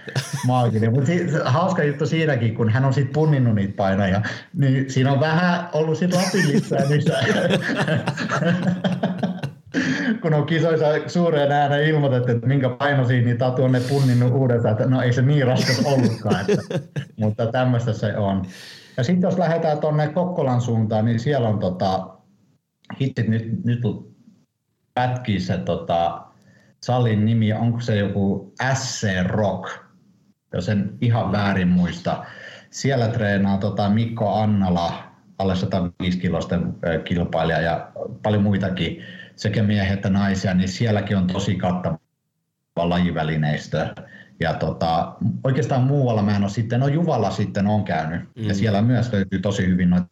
[0.47, 0.93] maaginen.
[0.93, 1.13] Mutta
[1.45, 4.23] hauska juttu siinäkin, kun hän on sitten punninnut niitä painoja,
[4.55, 7.19] niin siinä on vähän ollut sitten lapillissa niissä
[10.23, 14.73] kun on kisoissa suureen ääneen ilmoitettu, että minkä painoisiin, niin Tatu on ne punninnut uudestaan,
[14.73, 16.63] että no ei se niin raskas ollutkaan, että,
[17.21, 18.45] mutta tämmöistä se on.
[18.97, 22.09] Ja sitten jos lähdetään tuonne Kokkolan suuntaan, niin siellä on tota,
[23.01, 23.81] hittit nyt, nyt
[24.95, 26.23] pätkii se tota,
[26.83, 29.71] salin nimi, onko se joku SC Rock,
[30.53, 32.25] jos en ihan väärin muista.
[32.71, 34.93] Siellä treenaa tota Mikko Annala,
[35.39, 37.91] alle 105 kilosten kilpailija ja
[38.23, 39.03] paljon muitakin
[39.39, 41.99] sekä miehiä että naisia, niin sielläkin on tosi kattava
[42.77, 43.87] lajivälineistö.
[44.41, 45.15] Ja tota,
[45.45, 48.49] oikeastaan muualla mä en ole sitten, no Juvalla sitten on käynyt, mm.
[48.49, 50.07] ja siellä myös löytyy tosi hyvin noita.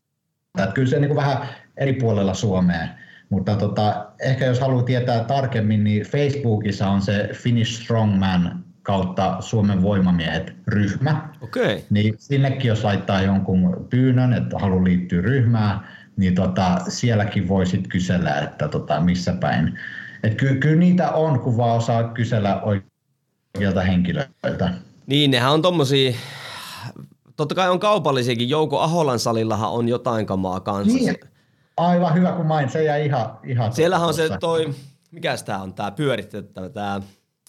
[0.59, 2.89] Että kyllä se niin vähän eri puolella Suomeen.
[3.31, 9.83] Mutta tota, ehkä jos haluaa tietää tarkemmin, niin Facebookissa on se Finnish Strongman kautta Suomen
[9.83, 11.29] voimamiehet ryhmä.
[11.41, 11.81] Okay.
[11.91, 15.81] Niin sinnekin jos laittaa jonkun pyynnön, että haluaa liittyä ryhmään,
[16.17, 19.79] niin tota, sielläkin voi sitten kysellä, että tota, missä päin.
[20.23, 24.75] Et ky- kyllä niitä on, kun vaan osaa kysellä oikeilta henkilöiltä.
[25.07, 26.13] Niin, nehän on tommosia,
[27.37, 30.99] totta kai on kaupallisiakin, Jouko Aholan salillahan on jotain kamaa kanssa.
[30.99, 31.17] Niin,
[31.77, 34.75] aivan hyvä kun main, se jäi ihan, ihan Siellähän on se toi,
[35.11, 37.01] mikä tämä on, tämä pyöritettävä, tämä...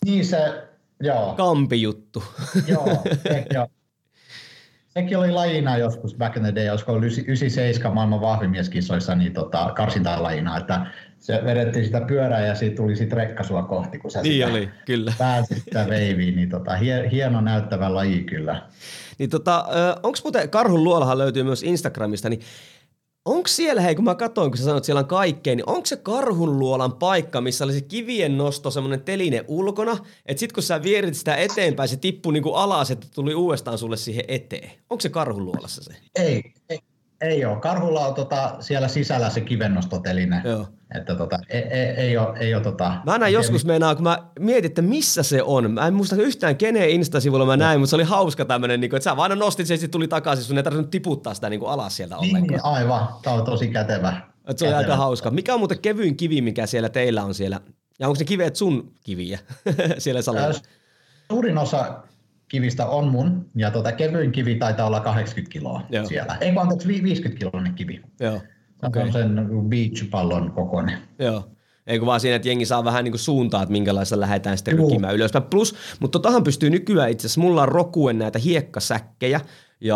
[0.05, 0.68] Niin se,
[0.99, 1.34] joo.
[1.36, 2.24] Kampi-juttu.
[2.68, 3.03] Joo,
[3.53, 3.68] joo.
[4.98, 9.74] Sekin oli lajina joskus back in the day, olisiko 97 maailman vahvimieskisoissa, niin tota,
[10.18, 10.88] lajina, että
[11.20, 14.48] se vedettiin sitä pyörää ja siitä tuli sitten rekka sua kohti, kun sä niin sitä
[14.48, 15.14] oli, kyllä.
[15.18, 16.72] pääsit sitä veiviin, niin tota,
[17.12, 18.62] hieno näyttävä laji kyllä.
[19.18, 19.66] Niin tota,
[20.04, 22.41] onko muuten Karhun luolahan löytyy myös Instagramista, niin
[23.28, 25.86] Onko siellä, hei kun mä katsoin, kun sä sanoit, että siellä on kaikkea, niin onko
[25.86, 30.84] se karhunluolan paikka, missä oli se kivien nosto, semmoinen teline ulkona, että sit kun sä
[30.84, 34.72] vierit sitä eteenpäin, se tippui niinku alas, että tuli uudestaan sulle siihen eteen.
[34.90, 35.92] Onko se karhunluolassa se?
[36.16, 36.80] Ei, ei,
[37.22, 37.59] ei ole.
[37.59, 40.41] Karhulla on tota, siellä sisällä se kivennostoteline.
[40.45, 40.68] Joo.
[40.95, 44.24] Että tota, ei, ei, ei ole, ei ole tota, Mä näin joskus meinaa, kun mä
[44.39, 45.72] mietin, että missä se on.
[45.72, 49.03] Mä en muista yhtään kenen Insta-sivulla mä näin, mutta se oli hauska tämmöinen, niin että
[49.03, 51.97] sä vaan nostit sen ja tuli takaisin, sun ei tarvinnut tiputtaa sitä niin kuin alas
[51.97, 52.59] sieltä niin, ollenkaan.
[52.59, 53.07] Niin, aivan.
[53.22, 54.22] Tämä on tosi kätevä.
[54.47, 55.32] Että se on aika hauska.
[55.32, 57.61] Mikä on muuten kevyin kivi, mikä siellä teillä on siellä?
[57.99, 59.39] Ja onko se kiveet sun kiviä
[59.97, 60.53] siellä salilla?
[61.32, 62.03] Suurin osa
[62.48, 66.06] kivistä on mun, ja tota, kevyin kivi taitaa olla 80 kiloa Joo.
[66.06, 66.38] siellä.
[66.41, 68.02] Ei vaan 50 kiloinen kivi.
[68.20, 68.41] Joo.
[68.84, 69.04] Okay.
[69.04, 70.98] On sen beach-pallon kokoinen.
[71.20, 71.50] Joo.
[71.88, 75.16] Eikö vaan siinä, että jengi saa vähän niin kuin suuntaa, että minkälaista lähdetään sitten rykimään
[75.16, 75.43] ylöspäin.
[75.43, 79.41] Plus, mutta totahan pystyy nykyään itse asiassa, mulla on rokuen näitä hiekkasäkkejä,
[79.82, 79.95] ja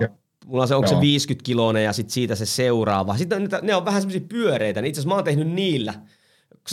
[0.00, 0.16] Joo.
[0.46, 3.16] mulla on se, onko se 50 kiloinen ja sitten siitä se seuraava.
[3.16, 5.94] Sitten ne on vähän semmoisia pyöreitä, niin itse asiassa mä oon tehnyt niillä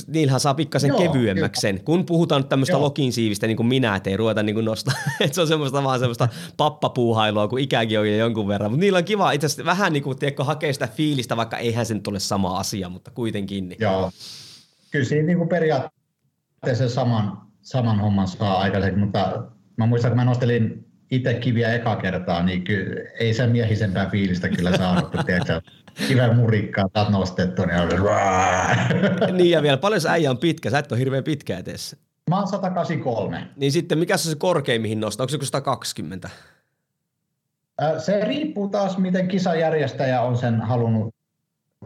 [0.07, 1.83] niillähän saa pikkasen Joo, kevyemmäksi sen.
[1.83, 2.81] Kun puhutaan nyt tämmöistä Joo.
[2.81, 4.93] lokin siivistä, niin kuin minä, ettei ruveta niin kuin nostaa.
[5.21, 8.71] että se on semmoista vaan semmoista pappapuuhailua, kun ikäkin on jo jonkun verran.
[8.71, 11.85] Mutta niillä on kiva itse asiassa vähän niin kuin, tiedätkö, hakea sitä fiilistä, vaikka eihän
[11.85, 13.69] se nyt ole sama asia, mutta kuitenkin.
[13.69, 13.77] Niin.
[13.81, 14.11] Joo.
[14.91, 19.43] Kyllä siinä niin kuin periaatteessa saman, saman homman saa aikaiseksi, mutta
[19.77, 24.49] mä muistan, kun mä nostelin itse kiviä eka kertaa, niin kyllä, ei sen miehisempää fiilistä
[24.49, 25.61] kyllä saanut, kun tiedätkö,
[26.07, 27.89] kiven murikkaa saat nostettu, niin on
[29.37, 31.97] niin ja vielä paljon se äijä on pitkä, sä et ole hirveän pitkä eteessä.
[32.29, 33.47] Mä oon 183.
[33.55, 35.23] Niin sitten mikä se on se korkein, mihin nostaa?
[35.23, 36.29] Onko se joku 120?
[37.81, 41.15] Ö, Se riippuu taas, miten kisajärjestäjä on sen halunnut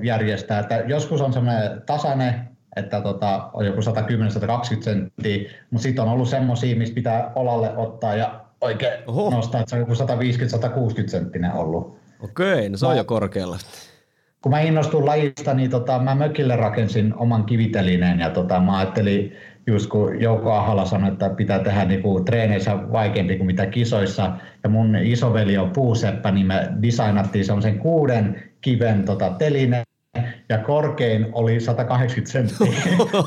[0.03, 0.59] järjestää.
[0.59, 3.83] Että joskus on semmoinen tasainen, että tota, on joku 110-120
[4.83, 9.21] senttiä, mutta sitten on ollut semmoisia, missä pitää olalle ottaa ja oikein Oho.
[9.21, 9.35] Oho.
[9.35, 9.93] nostaa, että se on joku
[11.05, 11.97] 150-160 senttinen ollut.
[12.23, 13.57] Okei, no se on Mä- jo korkealla.
[14.41, 19.33] Kun mä innostuin lajista, niin tota, mä mökille rakensin oman kivitelineen ja tota, mä ajattelin,
[19.67, 24.31] just kun Jouko Ahala sanoi, että pitää tehdä niinku treeneissä vaikeampi kuin mitä kisoissa,
[24.63, 29.83] ja mun isoveli on puuseppä, niin me designattiin semmoisen kuuden kiven tota, teline,
[30.49, 32.81] ja korkein oli 180 senttiä,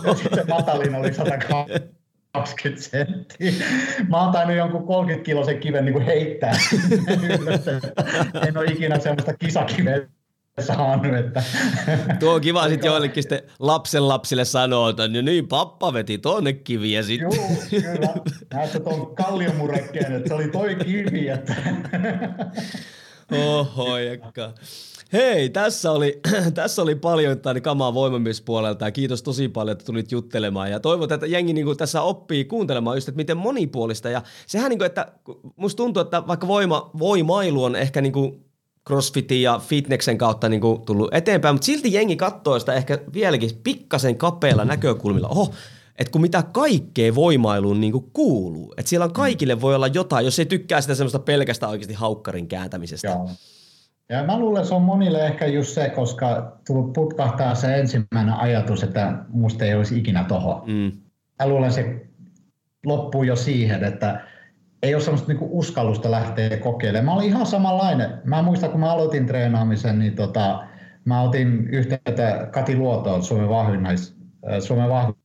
[0.07, 3.53] ja sitten matalin oli 120 senttiä.
[4.09, 6.57] Mä oon tainnut jonkun 30 kilosen kiven niin heittää
[7.41, 7.93] ylös, että
[8.49, 10.01] en ole ikinä semmoista kisakiveä
[10.63, 11.43] saanut, että
[12.21, 16.53] Tuo on kiva sitten joillekin sitten lapsen lapsille sanoa, että no niin, pappa veti tonne
[16.53, 17.29] kiviä sitten.
[17.33, 18.15] Joo, kyllä.
[18.55, 21.55] Näetkö tuon kalliomurekkeen, että se oli toi kivi, että
[23.33, 24.53] Oho, jekka.
[25.13, 26.21] Hei, tässä oli,
[26.55, 30.71] tässä oli paljon tani kamaa voimamiespuolelta ja kiitos tosi paljon, että tulit juttelemaan.
[30.71, 34.11] Ja toivon, että jengi niin kuin tässä oppii kuuntelemaan just, että miten monipuolista.
[34.11, 35.13] Ja sehän niin kuin, että
[35.57, 38.45] musta tuntuu, että vaikka voima, voimailu on ehkä niin kuin
[38.89, 43.51] crossfitin ja fitneksen kautta niin kuin tullut eteenpäin, mutta silti jengi katsoo sitä ehkä vieläkin
[43.64, 45.28] pikkasen kapealla näkökulmilla.
[45.28, 45.55] Oho,
[45.99, 48.74] että kun mitä kaikkea voimailuun niin kuin kuuluu.
[48.76, 52.49] Että siellä on kaikille voi olla jotain, jos ei tykkää sitä semmoista pelkästä oikeasti haukkarin
[52.49, 53.09] kääntämisestä.
[53.09, 53.28] Joo.
[54.09, 58.35] Ja mä luulen, että se on monille ehkä just se, koska tullut putkahtaa se ensimmäinen
[58.35, 60.62] ajatus, että musta ei olisi ikinä toho.
[60.66, 60.93] Mm.
[61.39, 62.07] Mä luulen, se
[62.87, 64.24] loppuu jo siihen, että
[64.85, 67.05] ei ole semmoista niinku uskallusta lähteä kokeilemaan.
[67.05, 68.11] Mä olin ihan samanlainen.
[68.24, 70.64] Mä muistan, kun mä aloitin treenaamisen, niin tota,
[71.05, 74.16] mä otin yhteyttä Kati Luotoon, Suomen vahvin, nais,
[74.53, 75.16] äh, Suomen vahvin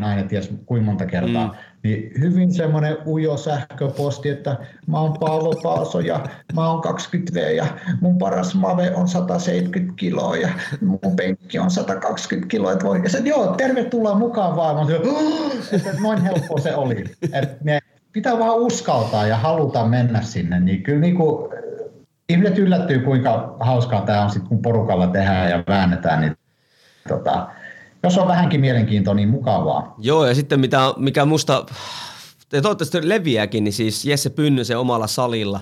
[0.00, 1.46] nainen, ties kuinka monta kertaa.
[1.46, 1.54] Mm.
[1.82, 7.66] Niin hyvin semmoinen ujo sähköposti, että mä oon Paavo Paaso ja mä oon 20V ja
[8.00, 10.48] mun paras mave on 170 kiloa ja
[10.80, 12.72] mun penkki on 120 kiloa.
[12.72, 14.76] Että voi, ja se, joo, tervetuloa mukaan vaan.
[14.76, 17.04] Mä "Oh!" että noin helppo se oli.
[17.32, 17.80] Että ne
[18.18, 20.60] pitää vaan uskaltaa ja haluta mennä sinne.
[20.60, 21.48] Niin kyllä niin kuin,
[22.28, 26.20] ihmiset yllättyy, kuinka hauskaa tämä on sit, kun porukalla tehdään ja väännetään.
[26.20, 26.36] Niin,
[27.08, 27.48] tota,
[28.02, 29.94] jos on vähänkin mielenkiintoa, niin mukavaa.
[29.98, 31.66] Joo, ja sitten mitä, mikä musta,
[32.52, 35.60] ja toivottavasti leviääkin, niin siis Jesse Pynnysen omalla salilla,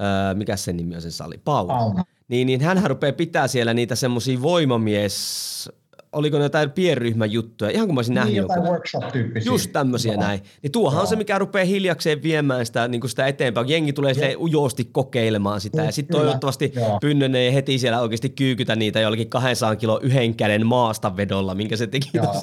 [0.00, 1.38] öö, mikä sen nimi on sen sali?
[1.44, 1.72] Paula.
[1.72, 2.04] Paula.
[2.28, 5.70] Niin, niin hän rupeaa pitää siellä niitä semmoisia voimamies,
[6.12, 8.72] oliko ne jotain pienryhmän juttuja, ihan kuin mä olisin Niin nähnyt jotain joku.
[8.72, 9.52] workshop-tyyppisiä.
[9.52, 10.22] Just tämmöisiä Joo.
[10.22, 10.40] näin.
[10.62, 13.66] Niin tuohan on se, mikä rupeaa hiljakseen viemään sitä, niin kuin sitä eteenpäin.
[13.66, 15.82] kun Jengi tulee sille ujosti kokeilemaan sitä.
[15.82, 16.98] Ja sitten toivottavasti joo.
[17.00, 21.76] Pynnönen ei heti siellä oikeasti kyykytä niitä jollakin 200 kilo yhden käden maasta vedolla, minkä
[21.76, 22.34] se teki Joo,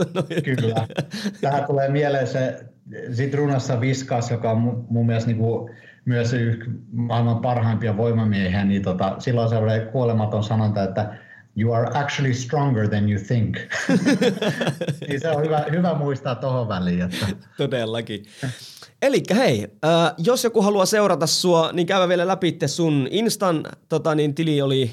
[0.44, 0.88] kyllä.
[1.42, 2.66] Tähän tulee mieleen se
[3.12, 5.70] Zitrunassa Viskas, joka on mun, mun mielestä niin kuin
[6.06, 11.18] myös yksi maailman parhaimpia voimamiehiä, niin tota, silloin se oli kuolematon sanonta, että
[11.58, 13.58] you are actually stronger than you think.
[15.08, 17.02] niin se on hyvä, hyvä muistaa tuohon väliin.
[17.02, 17.28] Että,
[17.58, 18.26] Todellakin.
[19.02, 24.16] Eli hei, äh, jos joku haluaa seurata sua, niin käydä vielä läpi sun Instan tota,
[24.16, 24.92] niin tili oli,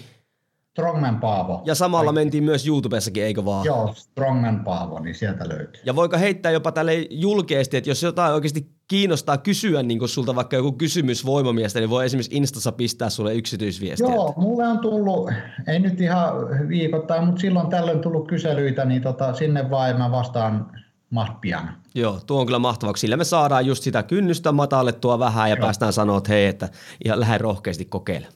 [0.73, 1.63] Strongman Paavo.
[1.65, 3.65] ja samalla mentiin myös YouTubessakin, eikö vaan?
[3.65, 5.83] Joo, Strongman Paavo, niin sieltä löytyy.
[5.85, 10.57] Ja voiko heittää jopa tälle julkeasti, että jos jotain oikeasti kiinnostaa kysyä niin sulta vaikka
[10.57, 14.15] joku kysymys voimamiestä, niin voi esimerkiksi Instassa pistää sulle yksityisviestiä.
[14.15, 15.31] Joo, mulle on tullut,
[15.67, 16.35] ei nyt ihan
[16.69, 20.71] viikoittain, mutta silloin tällöin tullut kyselyitä, niin tota, sinne vaan ja mä vastaan
[21.11, 21.71] maht pian.
[21.95, 23.01] Joo, tuo on kyllä mahtavaksi.
[23.01, 25.63] Sillä me saadaan just sitä kynnystä matallettua vähän ja Joo.
[25.63, 26.69] päästään sanoa, että hei, että
[27.05, 28.35] ihan lähde rohkeasti kokeilemaan.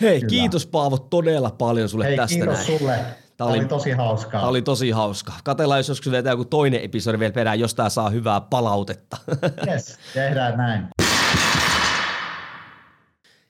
[0.00, 0.30] Hei, kyllä.
[0.30, 2.78] kiitos Paavo todella paljon sulle Hei, tästä kiitos näin.
[2.78, 2.98] sulle.
[3.36, 4.40] Tämä oli, oli tosi hauskaa.
[4.40, 5.32] Tämä oli tosi hauska.
[5.44, 9.16] Katellaan, jos joskus vetää joku toinen episodi vielä perään, jos tää saa hyvää palautetta.
[9.66, 10.88] Yes, tehdään näin.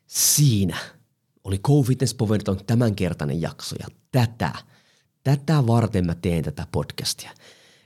[0.06, 0.76] Siinä
[1.44, 4.52] oli Co-Fitness Powerton tämänkertainen jakso ja tätä,
[5.24, 7.30] tätä varten mä teen tätä podcastia.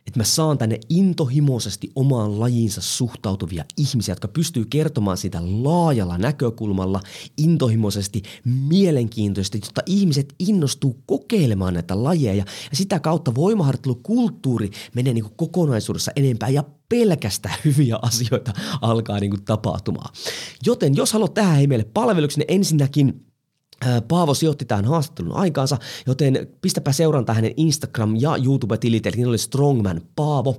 [0.07, 7.01] Että mä saan tänne intohimoisesti omaan lajiinsa suhtautuvia ihmisiä, jotka pystyy kertomaan sitä laajalla näkökulmalla,
[7.37, 16.13] intohimoisesti, mielenkiintoisesti, jotta ihmiset innostuu kokeilemaan näitä lajeja ja sitä kautta voimaharjoittelukulttuuri menee niin kokonaisuudessa
[16.17, 20.15] enempään ja pelkästään hyviä asioita alkaa niin kuin tapahtumaan.
[20.67, 23.15] Joten jos haluat tähän hei meille palveluksi, niin ensinnäkin–
[24.09, 30.01] Paavo sijoitti tähän haastattelun aikaansa, joten pistäpä seurantaa hänen Instagram- ja YouTube-tilit, eli oli Strongman
[30.17, 30.57] Paavo.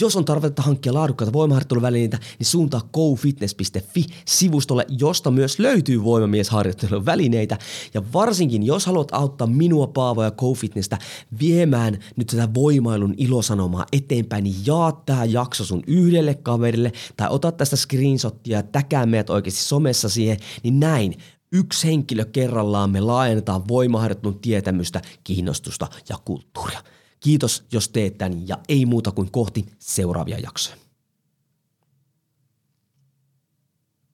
[0.00, 7.58] Jos on tarvetta hankkia laadukkaita voimaharjoitteluvälineitä, niin suuntaa gofitness.fi-sivustolle, josta myös löytyy voimamiesharjoittelun välineitä.
[7.94, 10.98] Ja varsinkin, jos haluat auttaa minua, Paavo ja GoFitnessä
[11.40, 17.52] viemään nyt tätä voimailun ilosanomaa eteenpäin, niin jaa tämä jakso sun yhdelle kaverille, tai ota
[17.52, 21.14] tästä screenshottia ja täkää meidät oikeasti somessa siihen, niin näin
[21.52, 26.82] Yksi henkilö kerrallaan me laajennetaan voimaharjoittelun tietämystä, kiinnostusta ja kulttuuria.
[27.20, 30.81] Kiitos, jos teet tämän ja ei muuta kuin kohti seuraavia jaksoja.